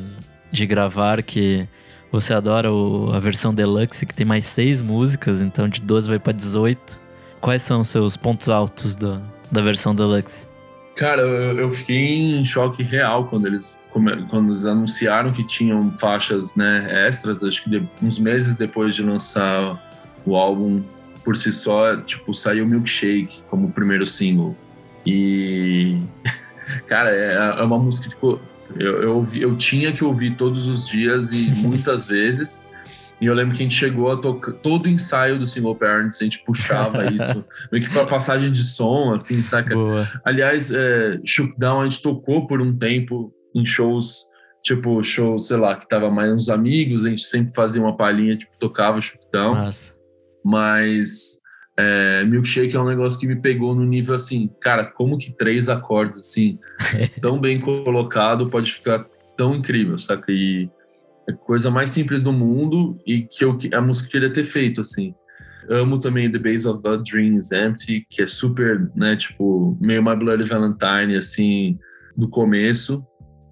de 0.52 0.66
gravar 0.66 1.22
que 1.22 1.66
você 2.12 2.32
adora 2.32 2.72
o, 2.72 3.10
a 3.12 3.18
versão 3.18 3.52
deluxe, 3.52 4.06
que 4.06 4.14
tem 4.14 4.26
mais 4.26 4.44
seis 4.44 4.80
músicas, 4.80 5.42
então 5.42 5.68
de 5.68 5.80
12 5.80 6.08
vai 6.08 6.18
para 6.18 6.32
18. 6.32 7.00
Quais 7.40 7.62
são 7.62 7.80
os 7.80 7.88
seus 7.88 8.16
pontos 8.16 8.48
altos 8.48 8.94
da, 8.94 9.20
da 9.50 9.62
versão 9.62 9.94
deluxe? 9.94 10.46
Cara, 11.02 11.22
eu, 11.22 11.58
eu 11.58 11.70
fiquei 11.72 11.98
em 11.98 12.44
choque 12.44 12.80
real 12.80 13.24
quando 13.24 13.48
eles, 13.48 13.76
quando 13.90 14.44
eles 14.44 14.64
anunciaram 14.64 15.32
que 15.32 15.42
tinham 15.42 15.92
faixas 15.92 16.54
né, 16.54 17.08
extras, 17.08 17.42
acho 17.42 17.64
que 17.64 17.70
de, 17.70 17.82
uns 18.00 18.20
meses 18.20 18.54
depois 18.54 18.94
de 18.94 19.02
lançar 19.02 19.82
o 20.24 20.36
álbum 20.36 20.80
por 21.24 21.36
si 21.36 21.52
só, 21.52 21.96
tipo, 21.96 22.32
saiu 22.32 22.64
Milkshake 22.68 23.42
como 23.50 23.72
primeiro 23.72 24.06
single. 24.06 24.56
E, 25.04 25.98
cara, 26.86 27.10
é, 27.10 27.58
é 27.58 27.62
uma 27.64 27.78
música 27.78 28.06
que 28.06 28.14
ficou 28.14 28.40
eu, 28.78 29.02
eu, 29.02 29.26
eu 29.34 29.56
tinha 29.56 29.92
que 29.92 30.04
ouvir 30.04 30.36
todos 30.36 30.68
os 30.68 30.86
dias 30.86 31.32
e 31.32 31.50
muitas 31.66 32.06
vezes. 32.06 32.64
E 33.22 33.26
eu 33.26 33.34
lembro 33.34 33.54
que 33.54 33.62
a 33.62 33.64
gente 33.64 33.78
chegou 33.78 34.10
a 34.10 34.16
tocar 34.16 34.50
todo 34.50 34.86
o 34.86 34.88
ensaio 34.88 35.38
do 35.38 35.46
Single 35.46 35.76
Parents, 35.76 36.20
a 36.20 36.24
gente 36.24 36.42
puxava 36.42 37.06
isso, 37.14 37.44
meio 37.70 37.84
que 37.84 37.88
pra 37.88 38.04
passagem 38.04 38.50
de 38.50 38.64
som, 38.64 39.14
assim, 39.14 39.40
saca? 39.44 39.72
Boa. 39.72 40.08
Aliás, 40.24 40.74
é, 40.74 41.20
Shook 41.24 41.56
Down 41.56 41.82
a 41.82 41.84
gente 41.84 42.02
tocou 42.02 42.48
por 42.48 42.60
um 42.60 42.76
tempo 42.76 43.32
em 43.54 43.64
shows, 43.64 44.26
tipo, 44.60 45.00
shows, 45.04 45.46
sei 45.46 45.56
lá, 45.56 45.76
que 45.76 45.88
tava 45.88 46.10
mais 46.10 46.32
uns 46.32 46.48
amigos, 46.48 47.04
a 47.04 47.10
gente 47.10 47.22
sempre 47.22 47.54
fazia 47.54 47.80
uma 47.80 47.96
palhinha, 47.96 48.36
tipo, 48.36 48.58
tocava 48.58 49.00
Shook 49.00 49.24
Down. 49.32 49.54
Massa. 49.54 49.94
Mas 50.44 51.38
é, 51.78 52.24
Milkshake 52.24 52.74
é 52.74 52.80
um 52.80 52.88
negócio 52.88 53.20
que 53.20 53.26
me 53.28 53.40
pegou 53.40 53.72
no 53.72 53.84
nível 53.84 54.16
assim, 54.16 54.50
cara, 54.60 54.84
como 54.84 55.16
que 55.16 55.30
três 55.30 55.68
acordes, 55.68 56.18
assim, 56.18 56.58
tão 57.22 57.38
bem 57.38 57.60
colocado, 57.60 58.50
pode 58.50 58.72
ficar 58.72 59.06
tão 59.36 59.54
incrível, 59.54 59.96
saca? 59.96 60.32
E 60.32 60.68
a 61.28 61.32
coisa 61.32 61.70
mais 61.70 61.90
simples 61.90 62.22
do 62.22 62.32
mundo 62.32 62.98
e 63.06 63.22
que 63.22 63.44
eu, 63.44 63.58
a 63.74 63.80
música 63.80 64.10
queria 64.10 64.32
ter 64.32 64.44
feito, 64.44 64.80
assim. 64.80 65.14
Amo 65.68 65.98
também 65.98 66.30
The 66.30 66.38
Base 66.38 66.66
of 66.66 66.82
the 66.82 66.96
Dreams 66.98 67.52
Empty, 67.52 68.06
que 68.10 68.22
é 68.22 68.26
super, 68.26 68.90
né, 68.96 69.14
tipo, 69.14 69.76
meio 69.80 70.02
My 70.02 70.16
Bloody 70.16 70.44
Valentine, 70.44 71.16
assim, 71.16 71.78
do 72.16 72.28
começo. 72.28 73.04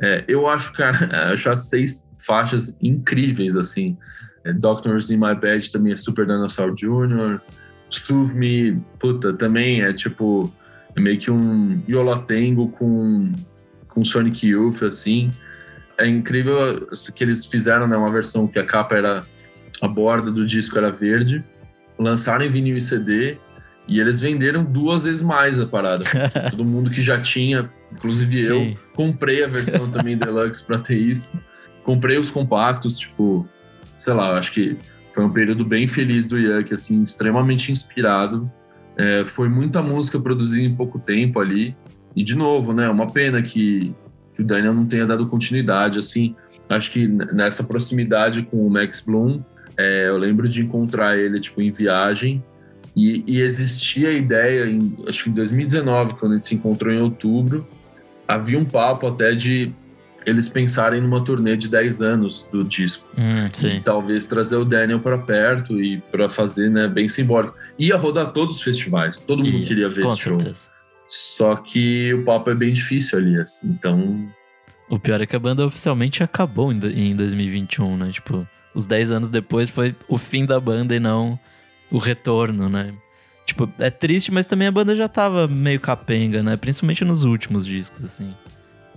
É, 0.02 0.24
eu 0.26 0.46
acho, 0.48 0.72
cara, 0.72 0.98
acho 1.32 1.48
as 1.48 1.68
seis 1.68 2.06
faixas 2.18 2.76
incríveis, 2.80 3.56
assim. 3.56 3.96
É, 4.44 4.52
Doctors 4.52 5.10
in 5.10 5.18
My 5.18 5.34
Bed 5.34 5.70
também 5.70 5.92
é 5.92 5.96
super 5.96 6.26
Dinosaur 6.26 6.74
Jr., 6.74 7.40
Soothe 7.88 8.34
Me, 8.34 8.80
puta, 9.00 9.32
também 9.32 9.82
é 9.82 9.92
tipo, 9.92 10.52
é 10.94 11.00
meio 11.00 11.18
que 11.18 11.30
um 11.30 11.82
Yolotengo 11.88 12.68
com, 12.68 13.32
com 13.88 14.04
Sonic 14.04 14.46
Youth, 14.46 14.82
assim. 14.84 15.32
É 16.00 16.08
incrível 16.08 16.88
que 17.14 17.22
eles 17.22 17.44
fizeram, 17.46 17.86
né, 17.86 17.96
uma 17.96 18.10
versão 18.10 18.48
que 18.48 18.58
a 18.58 18.64
capa 18.64 18.96
era, 18.96 19.24
a 19.80 19.86
borda 19.88 20.30
do 20.30 20.44
disco 20.46 20.78
era 20.78 20.90
verde, 20.90 21.44
lançaram 21.98 22.44
em 22.44 22.50
vinil 22.50 22.76
e 22.76 22.80
CD, 22.80 23.36
e 23.86 24.00
eles 24.00 24.20
venderam 24.20 24.64
duas 24.64 25.04
vezes 25.04 25.20
mais 25.20 25.58
a 25.58 25.66
parada. 25.66 26.04
Todo 26.50 26.64
mundo 26.64 26.90
que 26.90 27.02
já 27.02 27.20
tinha, 27.20 27.70
inclusive 27.92 28.36
Sim. 28.36 28.48
eu, 28.48 28.76
comprei 28.94 29.44
a 29.44 29.48
versão 29.48 29.88
também 29.92 30.16
deluxe 30.16 30.64
pra 30.64 30.78
ter 30.78 30.96
isso. 30.96 31.32
Comprei 31.82 32.16
os 32.16 32.30
compactos, 32.30 32.98
tipo, 32.98 33.48
sei 33.98 34.14
lá, 34.14 34.38
acho 34.38 34.52
que 34.52 34.78
foi 35.12 35.24
um 35.24 35.30
período 35.30 35.64
bem 35.64 35.86
feliz 35.86 36.26
do 36.28 36.38
Yuck, 36.38 36.72
assim, 36.72 37.02
extremamente 37.02 37.72
inspirado. 37.72 38.50
É, 38.96 39.24
foi 39.24 39.48
muita 39.48 39.82
música 39.82 40.20
produzida 40.20 40.66
em 40.66 40.74
pouco 40.74 40.98
tempo 40.98 41.40
ali. 41.40 41.76
E, 42.14 42.22
de 42.22 42.34
novo, 42.36 42.72
né, 42.72 42.88
uma 42.88 43.10
pena 43.10 43.42
que, 43.42 43.94
que 44.40 44.44
o 44.44 44.46
Daniel 44.46 44.72
não 44.72 44.86
tenha 44.86 45.06
dado 45.06 45.26
continuidade, 45.26 45.98
assim. 45.98 46.34
Acho 46.68 46.90
que 46.90 47.06
nessa 47.06 47.64
proximidade 47.64 48.42
com 48.42 48.66
o 48.66 48.70
Max 48.70 49.00
Bloom, 49.00 49.40
é, 49.76 50.08
eu 50.08 50.16
lembro 50.16 50.48
de 50.48 50.62
encontrar 50.62 51.18
ele, 51.18 51.38
tipo, 51.38 51.60
em 51.60 51.70
viagem. 51.70 52.42
E, 52.96 53.22
e 53.26 53.40
existia 53.40 54.08
a 54.08 54.12
ideia, 54.12 54.66
em, 54.66 54.96
acho 55.06 55.24
que 55.24 55.30
em 55.30 55.32
2019, 55.32 56.14
quando 56.14 56.32
a 56.32 56.34
gente 56.36 56.46
se 56.46 56.54
encontrou 56.54 56.92
em 56.92 57.00
outubro, 57.00 57.66
havia 58.26 58.58
um 58.58 58.64
papo 58.64 59.06
até 59.06 59.34
de 59.34 59.72
eles 60.26 60.48
pensarem 60.48 61.00
numa 61.00 61.24
turnê 61.24 61.56
de 61.56 61.68
10 61.68 62.02
anos 62.02 62.48
do 62.50 62.62
disco. 62.64 63.06
Hum, 63.16 63.48
sim. 63.52 63.76
E 63.76 63.80
talvez 63.80 64.26
trazer 64.26 64.56
o 64.56 64.64
Daniel 64.64 65.00
para 65.00 65.18
perto 65.18 65.80
e 65.82 65.98
para 66.12 66.28
fazer, 66.28 66.70
né, 66.70 66.88
bem 66.88 67.08
simbólico. 67.08 67.54
Ia 67.78 67.96
rodar 67.96 68.32
todos 68.32 68.56
os 68.56 68.62
festivais, 68.62 69.18
todo 69.18 69.42
mundo 69.42 69.58
Ia, 69.58 69.66
queria 69.66 69.88
ver 69.88 70.06
esse 70.06 70.18
show. 70.18 70.38
Só 71.10 71.56
que 71.56 72.14
o 72.14 72.24
papo 72.24 72.50
é 72.50 72.54
bem 72.54 72.72
difícil 72.72 73.18
ali, 73.18 73.36
assim. 73.40 73.68
Então, 73.68 74.32
O 74.88 74.96
pior 74.96 75.20
é 75.20 75.26
que 75.26 75.34
a 75.34 75.40
banda 75.40 75.66
oficialmente 75.66 76.22
acabou 76.22 76.72
em 76.72 77.16
2021, 77.16 77.96
né? 77.96 78.10
Tipo, 78.12 78.46
os 78.74 78.86
10 78.86 79.10
anos 79.10 79.28
depois 79.28 79.70
foi 79.70 79.94
o 80.08 80.16
fim 80.16 80.46
da 80.46 80.60
banda 80.60 80.94
e 80.94 81.00
não 81.00 81.36
o 81.90 81.98
retorno, 81.98 82.68
né? 82.68 82.94
Tipo, 83.44 83.68
é 83.80 83.90
triste, 83.90 84.30
mas 84.30 84.46
também 84.46 84.68
a 84.68 84.70
banda 84.72 84.94
já 84.94 85.08
tava 85.08 85.48
meio 85.48 85.80
capenga, 85.80 86.44
né? 86.44 86.56
Principalmente 86.56 87.04
nos 87.04 87.24
últimos 87.24 87.66
discos, 87.66 88.04
assim. 88.04 88.32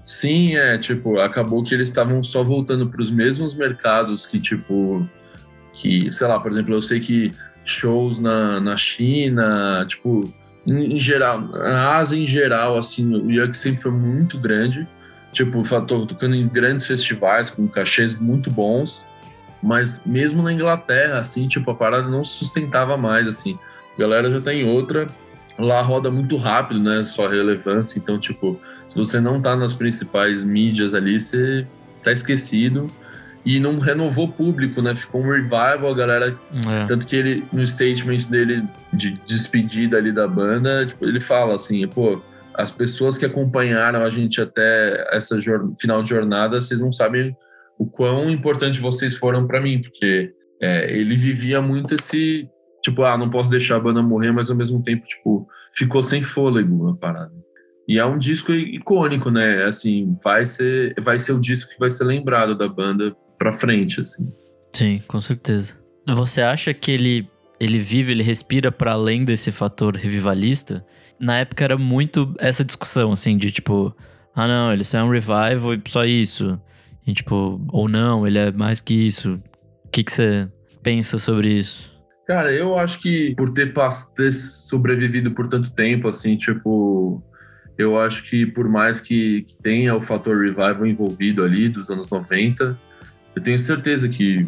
sim, 0.04 0.56
é, 0.56 0.78
tipo, 0.78 1.18
acabou 1.20 1.64
que 1.64 1.74
eles 1.74 1.90
estavam 1.90 2.22
só 2.22 2.44
voltando 2.44 2.88
para 2.88 3.02
os 3.02 3.10
mesmos 3.10 3.56
mercados 3.56 4.24
que, 4.28 4.40
tipo, 4.40 5.10
que, 5.74 6.12
sei 6.12 6.28
lá, 6.28 6.40
por 6.40 6.52
exemplo, 6.52 6.76
eu 6.76 6.82
sei 6.82 7.00
que 7.00 7.34
shows 7.66 8.20
na, 8.20 8.60
na 8.60 8.78
China, 8.78 9.84
tipo, 9.88 10.32
em, 10.66 10.96
em 10.96 11.00
geral, 11.00 11.42
na 11.42 11.96
Ásia 11.98 12.18
em 12.18 12.28
geral, 12.28 12.78
assim, 12.78 13.14
o 13.14 13.30
Yuck 13.32 13.58
sempre 13.58 13.82
foi 13.82 13.92
muito 13.92 14.38
grande. 14.38 14.88
Tipo, 15.32 15.64
fa- 15.66 15.82
tô 15.82 16.06
tocando 16.06 16.36
em 16.36 16.48
grandes 16.48 16.86
festivais 16.86 17.50
com 17.50 17.68
cachês 17.68 18.18
muito 18.20 18.52
bons, 18.52 19.04
mas 19.62 20.04
mesmo 20.06 20.44
na 20.44 20.54
Inglaterra, 20.54 21.20
assim, 21.20 21.48
tipo, 21.48 21.72
a 21.72 21.76
parada 21.76 22.08
não 22.08 22.24
se 22.24 22.34
sustentava 22.36 22.96
mais, 22.98 23.28
assim. 23.28 23.58
A 23.98 24.02
galera 24.02 24.32
já 24.32 24.40
tá 24.40 24.54
em 24.54 24.64
outra, 24.64 25.08
lá 25.58 25.82
roda 25.82 26.12
muito 26.12 26.36
rápido, 26.38 26.80
né, 26.82 27.02
sua 27.04 27.30
relevância, 27.30 27.98
então, 27.98 28.20
tipo, 28.20 28.60
se 28.88 28.96
você 28.96 29.20
não 29.20 29.42
tá 29.42 29.56
nas 29.56 29.74
principais 29.74 30.44
mídias 30.44 30.94
ali, 30.94 31.20
você 31.20 31.66
tá 32.04 32.12
esquecido. 32.12 32.90
E 33.46 33.60
não 33.60 33.78
renovou 33.78 34.32
público, 34.32 34.82
né? 34.82 34.96
Ficou 34.96 35.22
um 35.22 35.30
revival, 35.30 35.92
a 35.92 35.96
galera 35.96 36.38
É. 36.68 36.86
tanto 36.86 37.06
que 37.06 37.16
ele, 37.16 37.44
no 37.52 37.66
statement 37.66 38.30
dele 38.30 38.64
de 38.92 39.20
despedida 39.26 39.98
ali 39.98 40.12
da 40.12 40.28
banda, 40.28 40.86
tipo, 40.86 41.06
ele 41.06 41.20
fala 41.20 41.56
assim, 41.56 41.86
pô, 41.88 42.22
as 42.56 42.72
pessoas 42.72 43.18
que 43.18 43.26
acompanharam 43.26 44.02
a 44.04 44.10
gente 44.10 44.40
até 44.40 45.08
essa 45.12 45.38
final 45.78 46.04
de 46.04 46.10
jornada, 46.10 46.62
vocês 46.62 46.80
não 46.80 46.92
sabem 46.92 47.36
o 47.78 47.86
quão 47.86 48.30
importante 48.30 48.80
vocês 48.80 49.16
foram 49.16 49.46
pra 49.48 49.60
mim, 49.60 49.82
porque 49.82 50.32
é, 50.62 50.96
ele 50.98 51.18
vivia 51.18 51.62
muito 51.62 51.96
esse, 51.96 52.48
tipo, 52.82 53.04
ah, 53.04 53.18
não 53.18 53.30
posso 53.30 53.50
deixar 53.50 53.76
a 53.76 53.80
banda 53.80 54.02
morrer, 54.02 54.32
mas 54.32 54.50
ao 54.50 54.56
mesmo 54.56 54.82
tempo, 54.82 55.06
tipo, 55.06 55.48
ficou 55.76 56.04
sem 56.04 56.24
fôlego 56.24 56.90
a 56.90 56.96
parada. 56.96 57.34
E 57.88 58.00
é 58.00 58.06
um 58.06 58.18
disco 58.18 58.54
icônico, 58.54 59.30
né? 59.30 59.66
Assim, 59.66 60.16
vai 60.24 60.46
ser, 60.46 60.94
vai 61.02 61.20
ser 61.20 61.34
o 61.34 61.40
disco 61.40 61.72
que 61.74 61.80
vai 61.80 61.90
ser 61.90 62.06
lembrado 62.06 62.58
da 62.58 62.68
banda 62.70 63.14
pra 63.44 63.52
frente, 63.52 64.00
assim. 64.00 64.26
Sim, 64.72 65.02
com 65.06 65.20
certeza. 65.20 65.76
Você 66.08 66.42
acha 66.42 66.74
que 66.74 66.92
ele, 66.92 67.28
ele 67.60 67.80
vive, 67.80 68.14
ele 68.14 68.24
respira 68.24 68.72
para 68.72 68.94
além 68.94 69.26
desse 69.26 69.52
fator 69.52 69.98
revivalista? 69.98 70.86
Na 71.20 71.40
época 71.40 71.64
era 71.64 71.78
muito 71.78 72.34
essa 72.40 72.64
discussão, 72.64 73.12
assim, 73.12 73.38
de 73.38 73.52
tipo, 73.52 73.94
ah 74.34 74.48
não, 74.48 74.72
ele 74.72 74.84
só 74.86 75.00
é 75.00 75.04
um 75.04 75.10
revival 75.10 75.74
e 75.74 75.82
só 75.88 76.06
isso. 76.06 76.60
E 77.06 77.14
tipo, 77.14 77.62
ou 77.70 77.90
não, 77.90 78.26
ele 78.26 78.40
é 78.40 78.52
mais 78.52 78.80
que 78.80 78.94
isso. 78.94 79.42
O 79.84 79.90
que, 79.90 80.06
que 80.06 80.12
você 80.12 80.48
pensa 80.82 81.20
sobre 81.20 81.50
isso? 81.60 81.94
Cara, 82.26 82.50
eu 82.54 82.78
acho 82.78 83.02
que 83.02 83.36
por 83.36 83.50
ter, 83.50 83.74
ter 84.16 84.32
sobrevivido 84.32 85.32
por 85.32 85.48
tanto 85.50 85.70
tempo, 85.70 86.08
assim, 86.08 86.38
tipo, 86.38 87.22
eu 87.78 88.00
acho 88.00 88.24
que 88.24 88.46
por 88.46 88.70
mais 88.70 89.02
que, 89.02 89.42
que 89.42 89.58
tenha 89.62 89.94
o 89.94 90.02
fator 90.02 90.42
revival 90.42 90.86
envolvido 90.86 91.44
ali 91.44 91.68
dos 91.68 91.90
anos 91.90 92.10
90, 92.10 92.78
eu 93.36 93.42
tenho 93.42 93.60
certeza 93.60 94.08
que, 94.08 94.48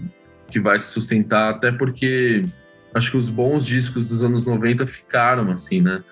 que 0.50 0.60
vai 0.60 0.80
se 0.80 0.88
sustentar, 0.88 1.50
até 1.50 1.72
porque 1.72 2.46
acho 2.94 3.12
que 3.12 3.18
os 3.18 3.30
bons 3.30 3.66
discos 3.66 4.06
dos 4.06 4.24
anos 4.24 4.46
90 4.46 4.88
ficaram, 4.88 5.52
assim, 5.52 5.82
né? 5.82 6.04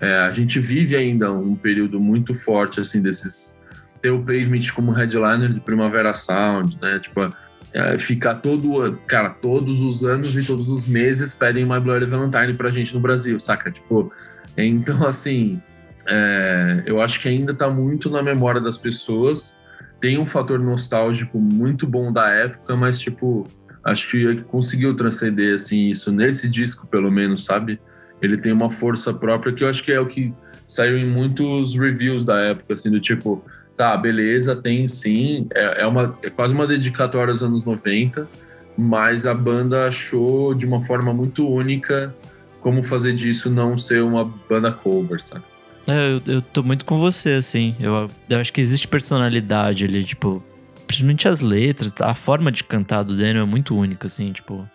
É, 0.00 0.18
a 0.18 0.32
gente 0.32 0.58
vive 0.58 0.96
ainda 0.96 1.32
um 1.32 1.54
período 1.54 2.00
muito 2.00 2.34
forte, 2.34 2.80
assim, 2.80 3.00
desses. 3.00 3.54
Ter 4.00 4.10
o 4.10 4.18
Pavement 4.18 4.72
como 4.74 4.90
headliner 4.90 5.52
de 5.52 5.60
Primavera 5.60 6.12
Sound, 6.12 6.76
né? 6.82 6.98
Tipo, 6.98 7.32
é, 7.72 7.96
ficar 7.96 8.36
todo 8.36 8.98
cara, 9.06 9.30
todos 9.30 9.80
os 9.80 10.02
anos 10.02 10.36
e 10.36 10.44
todos 10.44 10.68
os 10.68 10.86
meses 10.86 11.32
pedem 11.32 11.64
My 11.64 11.78
Bloody 11.78 12.06
Valentine 12.06 12.52
pra 12.54 12.72
gente 12.72 12.92
no 12.92 13.00
Brasil, 13.00 13.38
saca? 13.38 13.70
Tipo, 13.70 14.12
então 14.56 15.06
assim, 15.06 15.62
é, 16.06 16.82
eu 16.84 17.00
acho 17.00 17.20
que 17.20 17.28
ainda 17.28 17.54
tá 17.54 17.70
muito 17.70 18.10
na 18.10 18.22
memória 18.22 18.60
das 18.60 18.76
pessoas. 18.76 19.56
Tem 20.02 20.18
um 20.18 20.26
fator 20.26 20.58
nostálgico 20.58 21.38
muito 21.38 21.86
bom 21.86 22.12
da 22.12 22.28
época, 22.28 22.74
mas 22.74 22.98
tipo, 22.98 23.46
acho 23.84 24.10
que 24.10 24.16
ele 24.16 24.42
conseguiu 24.42 24.96
transcender 24.96 25.54
assim 25.54 25.90
isso 25.90 26.10
nesse 26.10 26.50
disco, 26.50 26.88
pelo 26.88 27.08
menos, 27.08 27.44
sabe? 27.44 27.80
Ele 28.20 28.36
tem 28.36 28.52
uma 28.52 28.68
força 28.68 29.14
própria 29.14 29.52
que 29.52 29.62
eu 29.62 29.68
acho 29.68 29.80
que 29.84 29.92
é 29.92 30.00
o 30.00 30.06
que 30.06 30.34
saiu 30.66 30.98
em 30.98 31.08
muitos 31.08 31.76
reviews 31.76 32.24
da 32.24 32.36
época, 32.40 32.74
assim, 32.74 32.90
do 32.90 32.98
tipo, 32.98 33.44
tá, 33.76 33.96
beleza, 33.96 34.56
tem 34.56 34.88
sim, 34.88 35.46
é, 35.54 35.82
é, 35.82 35.86
uma, 35.86 36.18
é 36.20 36.28
quase 36.28 36.52
uma 36.52 36.66
dedicatória 36.66 37.30
aos 37.30 37.44
anos 37.44 37.64
90, 37.64 38.28
mas 38.76 39.24
a 39.24 39.34
banda 39.34 39.86
achou 39.86 40.52
de 40.52 40.66
uma 40.66 40.82
forma 40.82 41.14
muito 41.14 41.48
única 41.48 42.12
como 42.60 42.82
fazer 42.82 43.12
disso 43.12 43.48
não 43.48 43.76
ser 43.76 44.02
uma 44.02 44.24
banda 44.24 44.72
cover, 44.72 45.22
sabe? 45.22 45.44
É, 45.86 46.12
eu, 46.12 46.34
eu 46.34 46.42
tô 46.42 46.62
muito 46.62 46.84
com 46.84 46.98
você, 46.98 47.30
assim. 47.32 47.74
Eu, 47.80 48.10
eu 48.28 48.38
acho 48.38 48.52
que 48.52 48.60
existe 48.60 48.86
personalidade 48.86 49.84
ali, 49.84 50.04
tipo, 50.04 50.42
principalmente 50.86 51.28
as 51.28 51.40
letras, 51.40 51.92
a 52.00 52.14
forma 52.14 52.52
de 52.52 52.64
cantar 52.64 53.02
do 53.02 53.16
Daniel 53.16 53.42
é 53.42 53.46
muito 53.46 53.76
única, 53.76 54.06
assim, 54.06 54.32
tipo. 54.32 54.68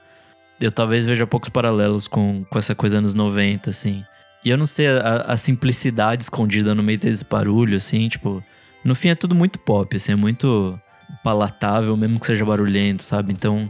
Eu 0.60 0.72
talvez 0.72 1.06
veja 1.06 1.28
poucos 1.28 1.50
paralelos 1.50 2.08
com, 2.08 2.44
com 2.50 2.58
essa 2.58 2.74
coisa 2.74 2.98
anos 2.98 3.14
90, 3.14 3.70
assim. 3.70 4.04
E 4.44 4.50
eu 4.50 4.58
não 4.58 4.66
sei 4.66 4.88
a, 4.88 5.22
a 5.28 5.38
simplicidade 5.38 6.24
escondida 6.24 6.74
no 6.74 6.82
meio 6.82 6.98
desse 6.98 7.26
barulho, 7.26 7.78
assim, 7.78 8.08
tipo. 8.10 8.44
No 8.84 8.96
fim 8.96 9.10
é 9.10 9.16
tudo 9.16 9.36
muito 9.36 9.60
pop, 9.60 9.96
assim, 9.96 10.14
é 10.14 10.16
muito 10.16 10.80
palatável, 11.24 11.96
mesmo 11.98 12.20
que 12.20 12.26
seja 12.26 12.46
barulhento, 12.46 13.04
sabe? 13.04 13.34
Então, 13.34 13.70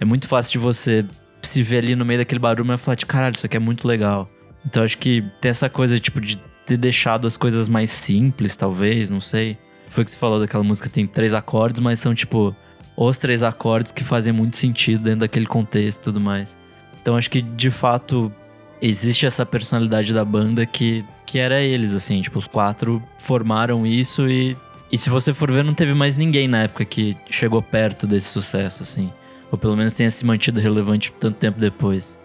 é 0.00 0.04
muito 0.04 0.26
fácil 0.26 0.52
de 0.52 0.58
você 0.58 1.04
se 1.42 1.62
ver 1.62 1.78
ali 1.78 1.94
no 1.94 2.04
meio 2.04 2.18
daquele 2.18 2.38
barulho 2.38 2.72
e 2.72 2.78
falar 2.78 2.96
de 2.96 3.06
caralho, 3.06 3.34
isso 3.36 3.46
aqui 3.46 3.56
é 3.56 3.60
muito 3.60 3.86
legal. 3.86 4.28
Então 4.64 4.82
acho 4.82 4.98
que 4.98 5.24
tem 5.40 5.50
essa 5.50 5.70
coisa, 5.70 5.98
tipo, 6.00 6.20
de 6.20 6.38
ter 6.66 6.76
deixado 6.76 7.26
as 7.26 7.36
coisas 7.36 7.68
mais 7.68 7.90
simples, 7.90 8.56
talvez, 8.56 9.08
não 9.08 9.20
sei. 9.20 9.56
Foi 9.88 10.04
que 10.04 10.10
você 10.10 10.16
falou 10.16 10.40
daquela 10.40 10.64
música 10.64 10.90
tem 10.90 11.06
três 11.06 11.32
acordes, 11.32 11.80
mas 11.80 12.00
são, 12.00 12.14
tipo, 12.14 12.54
os 12.96 13.18
três 13.18 13.42
acordes 13.42 13.92
que 13.92 14.02
fazem 14.02 14.32
muito 14.32 14.56
sentido 14.56 15.04
dentro 15.04 15.20
daquele 15.20 15.46
contexto 15.46 16.00
e 16.00 16.04
tudo 16.04 16.20
mais. 16.20 16.58
Então 17.00 17.16
acho 17.16 17.30
que, 17.30 17.40
de 17.40 17.70
fato, 17.70 18.32
existe 18.82 19.26
essa 19.26 19.46
personalidade 19.46 20.12
da 20.12 20.24
banda 20.24 20.66
que, 20.66 21.04
que 21.24 21.38
era 21.38 21.62
eles, 21.62 21.94
assim. 21.94 22.20
Tipo, 22.20 22.38
os 22.38 22.46
quatro 22.46 23.02
formaram 23.18 23.86
isso 23.86 24.28
e... 24.28 24.56
E 24.90 24.96
se 24.96 25.10
você 25.10 25.34
for 25.34 25.50
ver, 25.50 25.64
não 25.64 25.74
teve 25.74 25.94
mais 25.94 26.14
ninguém 26.14 26.46
na 26.46 26.62
época 26.62 26.84
que 26.84 27.16
chegou 27.28 27.60
perto 27.60 28.06
desse 28.06 28.28
sucesso, 28.28 28.84
assim. 28.84 29.12
Ou 29.50 29.58
pelo 29.58 29.76
menos 29.76 29.92
tenha 29.92 30.10
se 30.10 30.24
mantido 30.24 30.60
relevante 30.60 31.12
tanto 31.18 31.36
tempo 31.38 31.58
depois. 31.58 32.16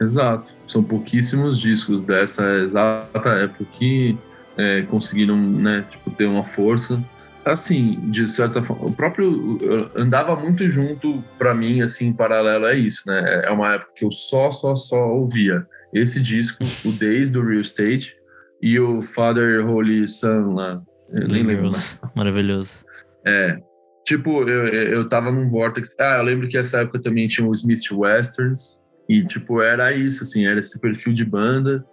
Exato. 0.00 0.52
São 0.66 0.82
pouquíssimos 0.82 1.58
discos 1.58 2.02
dessa 2.02 2.44
exata 2.58 3.30
época 3.30 3.64
que 3.72 4.16
é, 4.56 4.82
conseguiram 4.82 5.36
né, 5.36 5.84
tipo, 5.88 6.10
ter 6.10 6.26
uma 6.26 6.44
força. 6.44 7.02
Assim, 7.44 8.00
de 8.10 8.26
certa 8.26 8.62
forma, 8.62 8.86
o 8.86 8.92
próprio 8.92 9.58
andava 9.94 10.34
muito 10.34 10.68
junto 10.68 11.22
para 11.38 11.54
mim, 11.54 11.80
assim, 11.80 12.08
em 12.08 12.12
paralelo 12.12 12.66
é 12.66 12.76
isso, 12.76 13.02
né? 13.06 13.42
É 13.44 13.50
uma 13.52 13.74
época 13.74 13.92
que 13.94 14.04
eu 14.04 14.10
só, 14.10 14.50
só, 14.50 14.74
só 14.74 14.96
ouvia 14.96 15.64
esse 15.94 16.20
disco, 16.20 16.64
o 16.84 16.90
Days 16.90 17.30
do 17.30 17.46
Real 17.46 17.60
Estate 17.60 18.16
e 18.60 18.80
o 18.80 19.00
Father 19.00 19.64
Holy 19.64 20.08
Son 20.08 20.54
lá. 20.54 20.82
Eu 21.10 21.28
nem 21.28 21.44
lembro. 21.44 21.70
Maravilhoso. 22.14 22.84
É, 23.28 23.58
Tipo, 24.06 24.48
eu, 24.48 24.68
eu 24.68 25.08
tava 25.08 25.32
num 25.32 25.50
Vortex. 25.50 25.98
Ah, 25.98 26.18
eu 26.18 26.22
lembro 26.22 26.48
que 26.48 26.56
essa 26.56 26.82
época 26.82 27.00
também 27.00 27.26
tinha 27.26 27.46
os 27.46 27.58
Smith 27.58 27.90
Westerns. 27.90 28.78
E, 29.08 29.24
tipo, 29.24 29.60
era 29.62 29.92
isso, 29.92 30.22
assim, 30.22 30.46
era 30.46 30.60
esse 30.60 30.78
perfil 30.80 31.12
de 31.12 31.24
banda. 31.24 31.84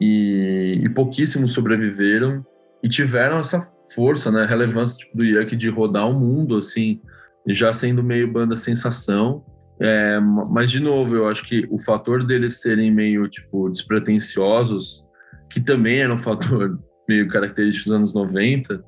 E, 0.00 0.80
e 0.82 0.88
pouquíssimos 0.88 1.52
sobreviveram. 1.52 2.44
E 2.82 2.88
tiveram 2.88 3.38
essa 3.38 3.60
força, 3.94 4.30
né? 4.30 4.44
Relevância 4.44 4.98
tipo, 4.98 5.16
do 5.16 5.24
Yuck 5.24 5.56
de 5.56 5.70
rodar 5.70 6.08
o 6.08 6.18
mundo, 6.18 6.56
assim, 6.56 7.00
já 7.46 7.72
sendo 7.72 8.02
meio 8.02 8.30
banda 8.30 8.56
sensação. 8.56 9.44
É, 9.80 10.18
mas, 10.20 10.70
de 10.70 10.80
novo, 10.80 11.14
eu 11.14 11.28
acho 11.28 11.44
que 11.44 11.66
o 11.70 11.78
fator 11.78 12.24
deles 12.24 12.60
serem 12.60 12.90
meio, 12.90 13.28
tipo, 13.28 13.68
despretensiosos, 13.68 15.04
que 15.50 15.60
também 15.60 16.00
era 16.00 16.12
um 16.12 16.18
fator 16.18 16.78
meio 17.08 17.28
característico 17.28 17.90
dos 17.90 17.96
anos 17.96 18.14
90, 18.14 18.82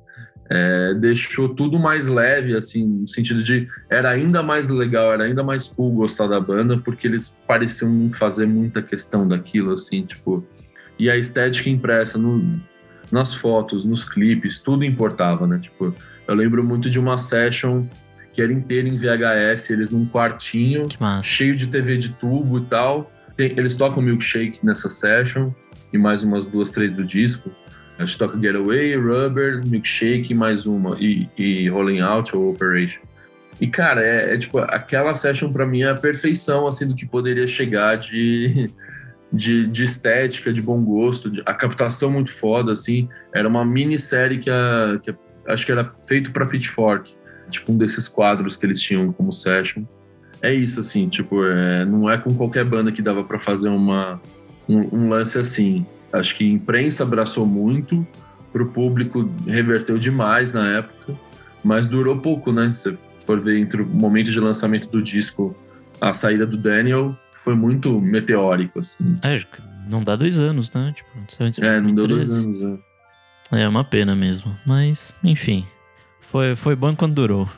é, 0.49 0.95
deixou 0.95 1.49
tudo 1.49 1.77
mais 1.77 2.07
leve, 2.07 2.55
assim, 2.55 2.83
no 2.83 3.07
sentido 3.07 3.43
de 3.43 3.67
era 3.89 4.09
ainda 4.09 4.41
mais 4.41 4.69
legal, 4.69 5.13
era 5.13 5.25
ainda 5.25 5.43
mais 5.43 5.67
cool 5.67 5.91
gostar 5.91 6.27
da 6.27 6.39
banda, 6.39 6.77
porque 6.77 7.07
eles 7.07 7.31
pareciam 7.47 8.11
fazer 8.11 8.47
muita 8.47 8.81
questão 8.81 9.27
daquilo, 9.27 9.71
assim, 9.71 10.03
tipo. 10.03 10.45
E 10.97 11.09
a 11.09 11.15
estética 11.15 11.69
impressa 11.69 12.17
no, 12.17 12.59
nas 13.11 13.33
fotos, 13.33 13.85
nos 13.85 14.03
clipes, 14.03 14.59
tudo 14.59 14.83
importava, 14.83 15.47
né? 15.47 15.59
Tipo, 15.59 15.95
eu 16.27 16.35
lembro 16.35 16.63
muito 16.63 16.89
de 16.89 16.99
uma 16.99 17.17
session 17.17 17.85
que 18.33 18.41
era 18.41 18.51
inteira 18.51 18.87
em 18.87 18.97
VHS, 18.97 19.69
eles 19.69 19.91
num 19.91 20.05
quartinho, 20.05 20.87
cheio 21.21 21.55
de 21.55 21.67
TV 21.67 21.97
de 21.97 22.09
tubo 22.09 22.59
e 22.59 22.65
tal. 22.65 23.11
Tem, 23.35 23.51
eles 23.57 23.75
tocam 23.75 24.01
milkshake 24.01 24.65
nessa 24.65 24.89
session 24.89 25.51
e 25.93 25.97
mais 25.97 26.23
umas 26.23 26.47
duas, 26.47 26.69
três 26.69 26.93
do 26.93 27.03
disco. 27.03 27.51
Que 28.05 28.17
toca 28.17 28.39
Getaway, 28.39 28.95
Rubber, 28.95 29.65
Milkshake 29.65 30.33
mais 30.33 30.65
uma. 30.65 30.97
E, 30.99 31.27
e 31.37 31.67
Rolling 31.69 31.99
Out 31.99 32.35
ou 32.35 32.51
Operation. 32.51 33.01
E, 33.59 33.67
cara, 33.67 34.01
é, 34.01 34.35
é, 34.35 34.37
tipo, 34.37 34.59
aquela 34.59 35.13
session 35.13 35.51
pra 35.51 35.65
mim 35.65 35.81
é 35.81 35.89
a 35.89 35.95
perfeição, 35.95 36.65
assim, 36.65 36.87
do 36.87 36.95
que 36.95 37.05
poderia 37.05 37.45
chegar 37.47 37.97
de, 37.97 38.69
de, 39.31 39.67
de 39.67 39.83
estética, 39.83 40.53
de 40.53 40.61
bom 40.61 40.81
gosto, 40.81 41.29
de, 41.29 41.41
a 41.45 41.53
captação 41.53 42.09
muito 42.09 42.31
foda, 42.31 42.71
assim. 42.71 43.09
Era 43.33 43.47
uma 43.47 43.65
minissérie 43.65 44.37
que, 44.37 44.49
a, 44.49 44.97
que 45.03 45.11
a, 45.11 45.15
acho 45.53 45.65
que 45.65 45.71
era 45.71 45.91
feito 46.07 46.31
pra 46.31 46.45
Pitchfork, 46.45 47.13
tipo, 47.49 47.73
um 47.73 47.77
desses 47.77 48.07
quadros 48.07 48.55
que 48.55 48.65
eles 48.65 48.81
tinham 48.81 49.11
como 49.11 49.33
session. 49.33 49.83
É 50.41 50.53
isso, 50.53 50.79
assim, 50.79 51.09
tipo, 51.09 51.45
é, 51.45 51.83
não 51.83 52.09
é 52.09 52.17
com 52.17 52.33
qualquer 52.33 52.63
banda 52.63 52.93
que 52.93 53.01
dava 53.01 53.25
para 53.25 53.39
fazer 53.39 53.67
uma, 53.67 54.21
um, 54.69 54.99
um 54.99 55.09
lance 55.09 55.37
assim. 55.37 55.85
Acho 56.11 56.35
que 56.35 56.43
a 56.43 56.53
imprensa 56.53 57.03
abraçou 57.03 57.45
muito, 57.45 58.05
para 58.51 58.63
o 58.63 58.67
público 58.67 59.29
reverteu 59.45 59.97
demais 59.97 60.51
na 60.51 60.67
época, 60.67 61.15
mas 61.63 61.87
durou 61.87 62.17
pouco, 62.17 62.51
né? 62.51 62.71
Se 62.73 62.97
for 63.25 63.39
ver 63.39 63.59
entre 63.59 63.81
o 63.81 63.85
momento 63.85 64.31
de 64.31 64.39
lançamento 64.39 64.89
do 64.89 65.01
disco, 65.01 65.55
a 66.01 66.13
saída 66.13 66.45
do 66.45 66.57
Daniel 66.57 67.15
foi 67.35 67.55
muito 67.55 67.99
meteórico, 67.99 68.79
assim. 68.79 69.13
É, 69.21 69.39
não 69.87 70.03
dá 70.03 70.15
dois 70.15 70.39
anos, 70.39 70.71
né? 70.71 70.93
Tipo, 70.95 71.63
é, 71.63 71.79
não 71.79 71.93
deu 71.93 72.07
dois 72.07 72.37
anos, 72.37 72.61
é. 72.61 72.89
É 73.51 73.67
uma 73.67 73.83
pena 73.83 74.15
mesmo, 74.15 74.55
mas 74.63 75.13
enfim, 75.23 75.65
foi, 76.21 76.55
foi 76.55 76.75
bom 76.75 76.95
quando 76.95 77.15
durou. 77.15 77.49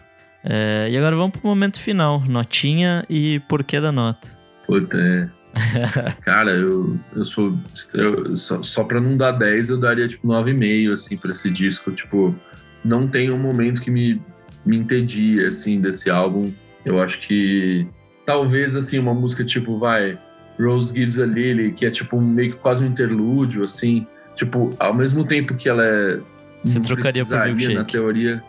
É, 0.44 0.88
e 0.90 0.98
agora 0.98 1.16
vamos 1.16 1.38
pro 1.38 1.48
momento 1.48 1.80
final, 1.80 2.22
notinha 2.22 3.06
e 3.10 3.40
porquê 3.48 3.80
da 3.80 3.92
nota. 3.92 4.30
Puta, 4.66 4.98
é. 4.98 5.30
Cara, 6.24 6.52
eu, 6.52 6.98
eu 7.16 7.26
sou. 7.26 7.58
Eu, 7.94 8.36
só, 8.36 8.62
só 8.62 8.84
pra 8.84 9.00
não 9.00 9.18
dar 9.18 9.32
10, 9.32 9.70
eu 9.70 9.78
daria 9.78 10.08
tipo 10.08 10.28
9,5 10.28 10.94
assim 10.94 11.18
pra 11.18 11.34
esse 11.34 11.50
disco. 11.50 11.92
Tipo, 11.92 12.36
não 12.84 13.08
tem 13.08 13.32
um 13.32 13.38
momento 13.38 13.82
que 13.82 13.92
me, 13.92 14.22
me 14.66 14.78
entedia 14.78 15.48
assim 15.48 15.80
desse 15.80 16.10
álbum. 16.10 16.52
Eu 16.86 17.02
acho 17.02 17.20
que 17.20 17.86
talvez 18.26 18.76
assim, 18.76 18.98
uma 18.98 19.14
música 19.14 19.44
tipo, 19.44 19.78
vai, 19.78 20.18
Rose 20.60 20.94
Gives 20.94 21.20
a 21.20 21.26
Lily, 21.26 21.72
que 21.74 21.86
é 21.86 21.92
tipo 21.92 22.20
meio 22.20 22.54
que 22.54 22.58
quase 22.58 22.84
um 22.84 22.88
interlúdio, 22.88 23.64
assim. 23.64 24.06
Tipo, 24.36 24.74
ao 24.80 24.94
mesmo 24.94 25.24
tempo 25.26 25.56
que 25.56 25.68
ela 25.68 25.84
é. 25.86 26.20
Você 26.64 26.80
trocaria 26.80 27.26
por 27.26 27.46
milkshake. 27.46 27.74
na 27.74 27.84
teoria. 27.84 28.44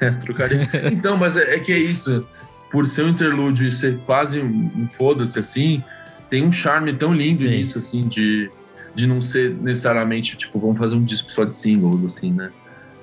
Trocaria. 0.20 0.68
então, 0.92 1.16
mas 1.16 1.36
é, 1.36 1.54
é, 1.54 1.58
que 1.58 1.72
é 1.72 1.78
isso. 1.78 2.26
Por 2.70 2.86
ser 2.86 3.04
um 3.04 3.08
interlúdio 3.08 3.66
e 3.66 3.72
ser 3.72 3.98
quase 4.04 4.40
um, 4.40 4.70
um 4.76 4.86
foda-se 4.86 5.38
assim, 5.38 5.82
tem 6.28 6.44
um 6.44 6.52
charme 6.52 6.92
tão 6.92 7.12
lindo 7.12 7.40
Sim. 7.40 7.50
nisso, 7.50 7.78
assim, 7.78 8.06
de, 8.06 8.50
de 8.94 9.06
não 9.06 9.20
ser 9.20 9.54
necessariamente, 9.54 10.36
tipo, 10.36 10.58
vamos 10.58 10.78
fazer 10.78 10.96
um 10.96 11.04
disco 11.04 11.30
só 11.30 11.44
de 11.44 11.54
singles, 11.54 12.04
assim, 12.04 12.32
né? 12.32 12.50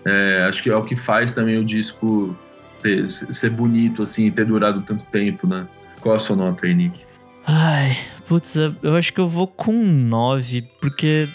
É, 0.05 0.45
acho 0.47 0.61
que 0.61 0.69
é 0.69 0.75
o 0.75 0.83
que 0.83 0.95
faz 0.95 1.33
também 1.33 1.57
o 1.57 1.65
disco 1.65 2.38
ter, 2.81 3.07
ser 3.09 3.49
bonito, 3.49 4.03
assim, 4.03 4.27
e 4.27 4.31
ter 4.31 4.45
durado 4.45 4.81
tanto 4.81 5.03
tempo, 5.05 5.47
né? 5.47 5.67
Qual 5.99 6.15
a 6.15 6.19
sua 6.19 6.35
nota 6.35 6.67
aí, 6.67 6.73
Nick? 6.73 7.03
Ai, 7.45 7.97
putz, 8.27 8.55
eu 8.55 8.95
acho 8.95 9.11
que 9.11 9.19
eu 9.19 9.27
vou 9.27 9.47
com 9.47 9.73
9, 9.73 10.63
porque 10.79 11.27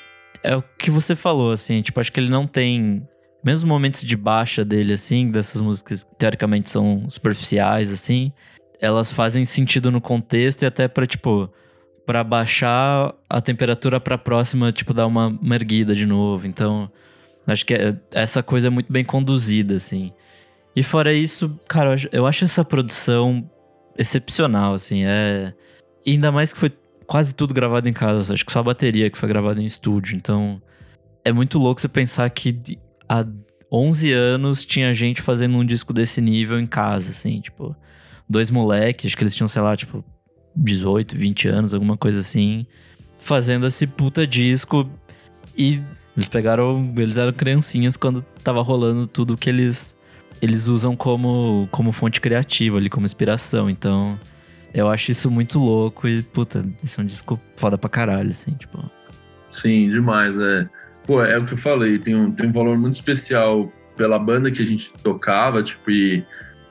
é 0.42 0.56
o 0.56 0.62
que 0.62 0.90
você 0.90 1.16
falou, 1.16 1.52
assim, 1.52 1.82
tipo, 1.82 2.00
acho 2.00 2.12
que 2.12 2.20
ele 2.20 2.30
não 2.30 2.46
tem. 2.46 3.06
Mesmo 3.42 3.68
momentos 3.68 4.02
de 4.02 4.16
baixa 4.16 4.64
dele, 4.64 4.92
assim, 4.92 5.30
dessas 5.30 5.62
músicas 5.62 6.04
que 6.04 6.14
teoricamente 6.16 6.68
são 6.68 7.08
superficiais, 7.08 7.90
assim, 7.90 8.32
elas 8.80 9.10
fazem 9.10 9.44
sentido 9.44 9.90
no 9.90 10.00
contexto 10.00 10.62
e 10.62 10.66
até 10.66 10.86
pra, 10.86 11.06
tipo, 11.06 11.50
para 12.10 12.24
baixar 12.24 13.14
a 13.28 13.40
temperatura 13.40 14.00
para 14.00 14.18
próxima, 14.18 14.72
tipo, 14.72 14.92
dar 14.92 15.06
uma, 15.06 15.28
uma 15.28 15.54
erguida 15.54 15.94
de 15.94 16.04
novo. 16.04 16.44
Então, 16.44 16.90
acho 17.46 17.64
que 17.64 17.72
é, 17.72 17.96
essa 18.10 18.42
coisa 18.42 18.66
é 18.66 18.70
muito 18.70 18.92
bem 18.92 19.04
conduzida, 19.04 19.76
assim. 19.76 20.12
E 20.74 20.82
fora 20.82 21.14
isso, 21.14 21.56
cara, 21.68 21.94
eu 22.10 22.26
acho 22.26 22.44
essa 22.44 22.64
produção 22.64 23.48
excepcional, 23.96 24.74
assim. 24.74 25.04
É. 25.04 25.54
Ainda 26.04 26.32
mais 26.32 26.52
que 26.52 26.58
foi 26.58 26.72
quase 27.06 27.32
tudo 27.32 27.54
gravado 27.54 27.88
em 27.88 27.92
casa. 27.92 28.34
Acho 28.34 28.44
que 28.44 28.50
só 28.50 28.58
a 28.58 28.64
bateria 28.64 29.08
que 29.08 29.16
foi 29.16 29.28
gravada 29.28 29.62
em 29.62 29.64
estúdio. 29.64 30.16
Então, 30.16 30.60
é 31.24 31.32
muito 31.32 31.60
louco 31.60 31.80
você 31.80 31.86
pensar 31.86 32.28
que 32.30 32.76
há 33.08 33.24
11 33.70 34.12
anos 34.12 34.66
tinha 34.66 34.92
gente 34.92 35.22
fazendo 35.22 35.56
um 35.56 35.64
disco 35.64 35.92
desse 35.92 36.20
nível 36.20 36.58
em 36.58 36.66
casa, 36.66 37.12
assim, 37.12 37.40
tipo, 37.40 37.76
dois 38.28 38.50
moleques, 38.50 39.06
acho 39.06 39.16
que 39.16 39.22
eles 39.22 39.36
tinham, 39.36 39.46
sei 39.46 39.62
lá, 39.62 39.76
tipo, 39.76 40.04
18, 40.54 41.16
20 41.16 41.48
anos, 41.48 41.74
alguma 41.74 41.96
coisa 41.96 42.20
assim, 42.20 42.66
fazendo 43.20 43.66
esse 43.66 43.86
puta 43.86 44.26
disco. 44.26 44.88
E 45.56 45.80
eles 46.16 46.28
pegaram. 46.28 46.92
Eles 46.96 47.16
eram 47.16 47.32
criancinhas 47.32 47.96
quando 47.96 48.24
tava 48.42 48.62
rolando 48.62 49.06
tudo 49.06 49.36
que 49.36 49.48
eles. 49.48 49.94
Eles 50.40 50.68
usam 50.68 50.96
como, 50.96 51.68
como 51.70 51.92
fonte 51.92 52.20
criativa 52.20 52.78
ali, 52.78 52.88
como 52.88 53.04
inspiração. 53.04 53.68
Então, 53.68 54.18
eu 54.72 54.88
acho 54.88 55.10
isso 55.10 55.30
muito 55.30 55.58
louco 55.58 56.08
e, 56.08 56.22
puta, 56.22 56.64
esse 56.82 56.98
é 56.98 57.02
um 57.02 57.06
disco 57.06 57.38
foda 57.56 57.76
pra 57.76 57.90
caralho, 57.90 58.30
assim, 58.30 58.52
tipo. 58.52 58.82
Sim, 59.50 59.90
demais, 59.90 60.38
é. 60.38 60.66
Pô, 61.06 61.22
é 61.22 61.36
o 61.38 61.44
que 61.44 61.54
eu 61.54 61.58
falei, 61.58 61.98
tem 61.98 62.14
um, 62.14 62.30
tem 62.30 62.48
um 62.48 62.52
valor 62.52 62.78
muito 62.78 62.94
especial 62.94 63.70
pela 63.96 64.18
banda 64.18 64.50
que 64.50 64.62
a 64.62 64.66
gente 64.66 64.92
tocava, 65.02 65.62
tipo, 65.62 65.90
e 65.90 66.24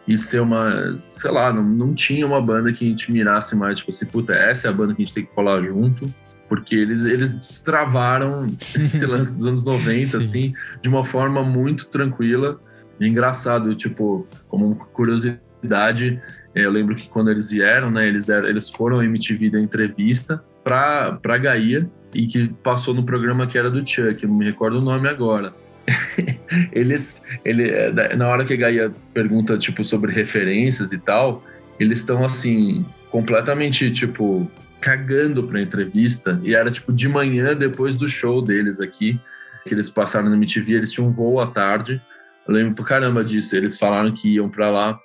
e 0.10 0.18
ser 0.18 0.42
uma, 0.42 0.98
sei 1.12 1.30
lá, 1.30 1.54
não, 1.54 1.64
não 1.64 1.94
tinha 1.94 2.26
uma 2.26 2.42
banda 2.42 2.74
que 2.74 2.84
a 2.84 2.88
gente 2.90 3.12
mirasse 3.12 3.56
mais, 3.56 3.78
tipo 3.78 3.92
assim, 3.92 4.08
puta, 4.08 4.34
essa 4.34 4.68
é 4.68 4.70
a 4.72 4.74
banda 4.74 4.96
que 4.96 5.04
a 5.04 5.06
gente 5.06 5.14
tem 5.14 5.24
que 5.24 5.32
colar 5.36 5.62
junto, 5.62 6.12
porque 6.50 6.76
eles, 6.76 7.06
eles 7.06 7.36
destravaram 7.36 8.48
esse 8.76 9.06
lance 9.06 9.36
dos 9.36 9.46
anos 9.46 9.64
90, 9.64 10.18
assim, 10.18 10.52
de 10.82 10.90
uma 10.90 11.06
forma 11.06 11.44
muito 11.44 11.88
tranquila 11.90 12.60
e 13.00 13.08
engraçado, 13.08 13.76
tipo, 13.76 14.28
como 14.48 14.74
curiosidade, 14.76 16.20
é, 16.56 16.66
eu 16.66 16.72
lembro 16.72 16.96
que 16.96 17.08
quando 17.08 17.30
eles 17.30 17.52
vieram, 17.52 17.92
né, 17.92 18.08
eles, 18.08 18.26
deram, 18.26 18.48
eles 18.48 18.68
foram 18.68 18.96
ao 18.96 19.04
MTV 19.04 19.52
da 19.52 19.60
entrevista 19.60 20.44
para 20.64 21.14
pra 21.22 21.38
Gaia 21.38 21.88
e 22.16 22.26
que 22.26 22.48
passou 22.64 22.96
no 22.96 23.04
programa 23.04 23.46
que 23.46 23.60
era 23.60 23.70
do 23.70 23.88
Chuck, 23.88 24.26
não 24.26 24.34
me 24.34 24.46
recordo 24.46 24.80
o 24.80 24.82
nome 24.82 25.08
agora. 25.08 25.54
eles, 26.72 27.24
ele, 27.44 27.70
é, 27.70 28.16
na 28.16 28.28
hora 28.28 28.46
que 28.46 28.54
a 28.54 28.58
Gaia 28.58 28.94
pergunta, 29.14 29.58
tipo, 29.58 29.84
sobre 29.84 30.12
referências 30.12 30.92
e 30.92 30.98
tal, 30.98 31.44
eles 31.80 32.00
estão, 32.00 32.24
assim, 32.24 32.86
completamente, 33.12 33.92
tipo, 33.92 34.50
cagando 34.80 35.44
pra 35.44 35.62
entrevista. 35.62 36.40
E 36.44 36.56
era, 36.56 36.72
tipo, 36.72 36.92
de 36.92 37.08
manhã, 37.08 37.56
depois 37.56 37.96
do 37.96 38.08
show 38.08 38.42
deles 38.42 38.80
aqui, 38.80 39.20
que 39.68 39.74
eles 39.74 39.90
passaram 39.90 40.30
no 40.30 40.36
MTV, 40.36 40.74
eles 40.74 40.92
tinham 40.92 41.08
um 41.08 41.12
voo 41.12 41.40
à 41.40 41.48
tarde. 41.48 42.02
Eu 42.48 42.54
lembro 42.54 42.74
pra 42.74 42.86
caramba 42.86 43.24
disso. 43.24 43.56
Eles 43.56 43.78
falaram 43.78 44.12
que 44.12 44.36
iam 44.36 44.50
pra 44.50 44.70
lá. 44.70 45.00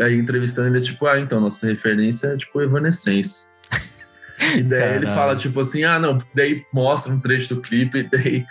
Aí, 0.00 0.16
entrevistando 0.16 0.68
eles, 0.68 0.86
tipo, 0.86 1.06
ah, 1.06 1.18
então, 1.18 1.40
nossa 1.40 1.66
referência 1.66 2.28
é, 2.28 2.36
tipo, 2.36 2.60
Evanescence. 2.60 3.46
E 4.54 4.62
daí 4.62 4.80
Caralho. 4.80 4.96
ele 4.96 5.06
fala, 5.06 5.34
tipo 5.34 5.60
assim, 5.60 5.84
ah, 5.84 5.98
não, 5.98 6.18
daí 6.34 6.62
mostra 6.70 7.10
um 7.10 7.18
trecho 7.18 7.54
do 7.54 7.62
clipe, 7.62 8.00
e 8.00 8.02
daí 8.10 8.44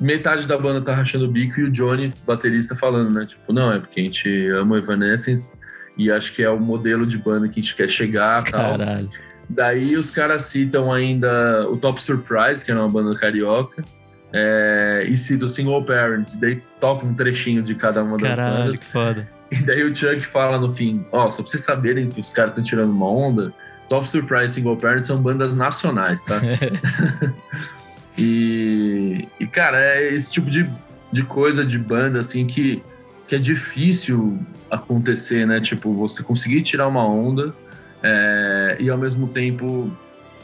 metade 0.00 0.46
da 0.46 0.58
banda 0.58 0.80
tá 0.80 0.94
rachando 0.94 1.24
o 1.24 1.28
bico 1.28 1.60
e 1.60 1.64
o 1.64 1.70
Johnny, 1.70 2.12
baterista, 2.26 2.74
falando, 2.74 3.10
né? 3.10 3.26
Tipo, 3.26 3.52
não, 3.52 3.72
é 3.72 3.78
porque 3.78 4.00
a 4.00 4.02
gente 4.04 4.48
ama 4.50 4.74
o 4.74 4.78
Evanescence 4.78 5.54
e 5.96 6.10
acho 6.10 6.32
que 6.32 6.42
é 6.42 6.50
o 6.50 6.58
modelo 6.58 7.06
de 7.06 7.18
banda 7.18 7.48
que 7.48 7.60
a 7.60 7.62
gente 7.62 7.74
quer 7.74 7.88
chegar 7.88 8.42
Caralho. 8.44 9.08
tal. 9.08 9.20
Daí 9.48 9.96
os 9.96 10.10
caras 10.10 10.42
citam 10.44 10.92
ainda 10.92 11.68
o 11.68 11.76
Top 11.76 12.00
Surprise, 12.00 12.64
que 12.64 12.70
era 12.70 12.80
uma 12.80 12.88
banda 12.88 13.16
carioca, 13.18 13.84
é, 14.32 15.04
e 15.06 15.16
citam 15.16 15.46
o 15.46 15.48
Single 15.48 15.84
Parents, 15.84 16.34
daí 16.40 16.62
toca 16.80 17.06
um 17.06 17.14
trechinho 17.14 17.62
de 17.62 17.74
cada 17.74 18.02
uma 18.02 18.16
das 18.16 18.36
Caralho, 18.36 18.56
bandas. 18.56 18.80
que 18.80 18.86
foda. 18.86 19.28
E 19.52 19.56
daí 19.62 19.84
o 19.84 19.94
Chuck 19.94 20.22
fala 20.22 20.58
no 20.58 20.70
fim, 20.70 21.04
ó, 21.12 21.26
oh, 21.26 21.30
só 21.30 21.42
pra 21.42 21.50
vocês 21.50 21.62
saberem 21.62 22.08
que 22.08 22.20
os 22.20 22.30
caras 22.30 22.50
estão 22.52 22.64
tirando 22.64 22.90
uma 22.90 23.08
onda, 23.08 23.52
Top 23.88 24.08
Surprise 24.08 24.46
e 24.46 24.48
Single 24.48 24.76
Parents 24.76 25.06
são 25.06 25.22
bandas 25.22 25.54
nacionais, 25.54 26.22
tá? 26.22 26.40
E, 28.16 29.28
e, 29.40 29.46
cara, 29.46 29.80
é 29.80 30.12
esse 30.12 30.30
tipo 30.30 30.50
de, 30.50 30.68
de 31.12 31.22
coisa 31.24 31.64
de 31.64 31.78
banda, 31.78 32.20
assim, 32.20 32.46
que, 32.46 32.82
que 33.26 33.34
é 33.34 33.38
difícil 33.38 34.38
acontecer, 34.70 35.46
né? 35.46 35.60
Tipo, 35.60 35.92
você 35.94 36.22
conseguir 36.22 36.62
tirar 36.62 36.86
uma 36.88 37.06
onda 37.06 37.54
é, 38.02 38.76
e 38.80 38.90
ao 38.90 38.98
mesmo 38.98 39.28
tempo, 39.28 39.90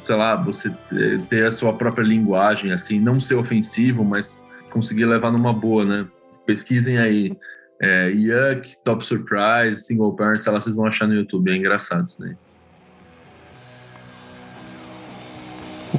sei 0.02 0.16
lá, 0.16 0.34
você 0.34 0.70
ter 1.28 1.46
a 1.46 1.50
sua 1.50 1.72
própria 1.74 2.02
linguagem, 2.02 2.72
assim, 2.72 2.98
não 2.98 3.20
ser 3.20 3.34
ofensivo, 3.34 4.04
mas 4.04 4.44
conseguir 4.70 5.04
levar 5.04 5.30
numa 5.30 5.52
boa, 5.52 5.84
né? 5.84 6.06
Pesquisem 6.46 6.98
aí. 6.98 7.36
É, 7.82 8.10
Yuck, 8.10 8.76
Top 8.84 9.04
Surprise, 9.04 9.84
Single 9.84 10.14
Parents, 10.14 10.42
sei 10.42 10.52
lá, 10.52 10.60
vocês 10.60 10.76
vão 10.76 10.84
achar 10.84 11.08
no 11.08 11.14
YouTube, 11.14 11.50
é 11.50 11.56
engraçado 11.56 12.06
isso 12.06 12.20
daí. 12.20 12.34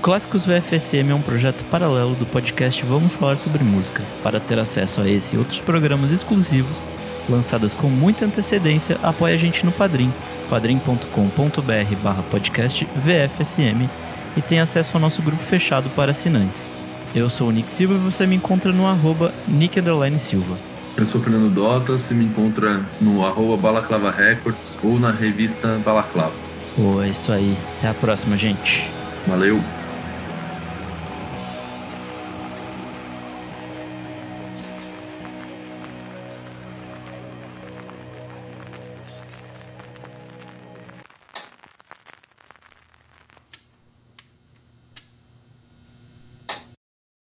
Clássicos 0.01 0.47
VFSM 0.47 1.11
é 1.11 1.13
um 1.13 1.21
projeto 1.21 1.63
paralelo 1.65 2.15
do 2.15 2.25
podcast 2.25 2.83
Vamos 2.83 3.13
Falar 3.13 3.35
sobre 3.35 3.63
Música. 3.63 4.01
Para 4.23 4.39
ter 4.39 4.57
acesso 4.57 4.99
a 4.99 5.07
esse 5.07 5.35
e 5.35 5.37
outros 5.37 5.59
programas 5.59 6.11
exclusivos, 6.11 6.83
lançados 7.29 7.75
com 7.75 7.87
muita 7.87 8.25
antecedência, 8.25 8.97
apoie 9.03 9.35
a 9.35 9.37
gente 9.37 9.63
no 9.63 9.71
Padrim, 9.71 10.11
padrim.com.br 10.49 11.95
barra 12.01 12.23
podcast 12.23 12.83
VFSM 12.95 13.87
e 14.35 14.41
tem 14.41 14.59
acesso 14.59 14.97
ao 14.97 15.01
nosso 15.01 15.21
grupo 15.21 15.43
fechado 15.43 15.87
para 15.91 16.09
assinantes. 16.09 16.65
Eu 17.13 17.29
sou 17.29 17.49
o 17.49 17.51
Nick 17.51 17.71
Silva 17.71 17.93
e 17.93 17.97
você 17.99 18.25
me 18.25 18.37
encontra 18.37 18.71
no 18.71 18.87
arroba 18.87 19.31
Nick 19.47 19.79
Silva. 20.17 20.57
Eu 20.97 21.05
sou 21.05 21.21
Fernando 21.21 21.53
Dota, 21.53 21.93
você 21.93 22.15
me 22.15 22.25
encontra 22.25 22.83
no 22.99 23.23
arroba 23.23 23.55
Balaclava 23.55 24.09
Records 24.09 24.79
ou 24.83 24.99
na 24.99 25.11
revista 25.11 25.79
Balaclava. 25.85 26.33
Pô, 26.75 27.03
é 27.03 27.09
isso 27.09 27.31
aí. 27.31 27.55
Até 27.77 27.89
a 27.89 27.93
próxima, 27.93 28.35
gente. 28.35 28.89
Valeu! 29.27 29.61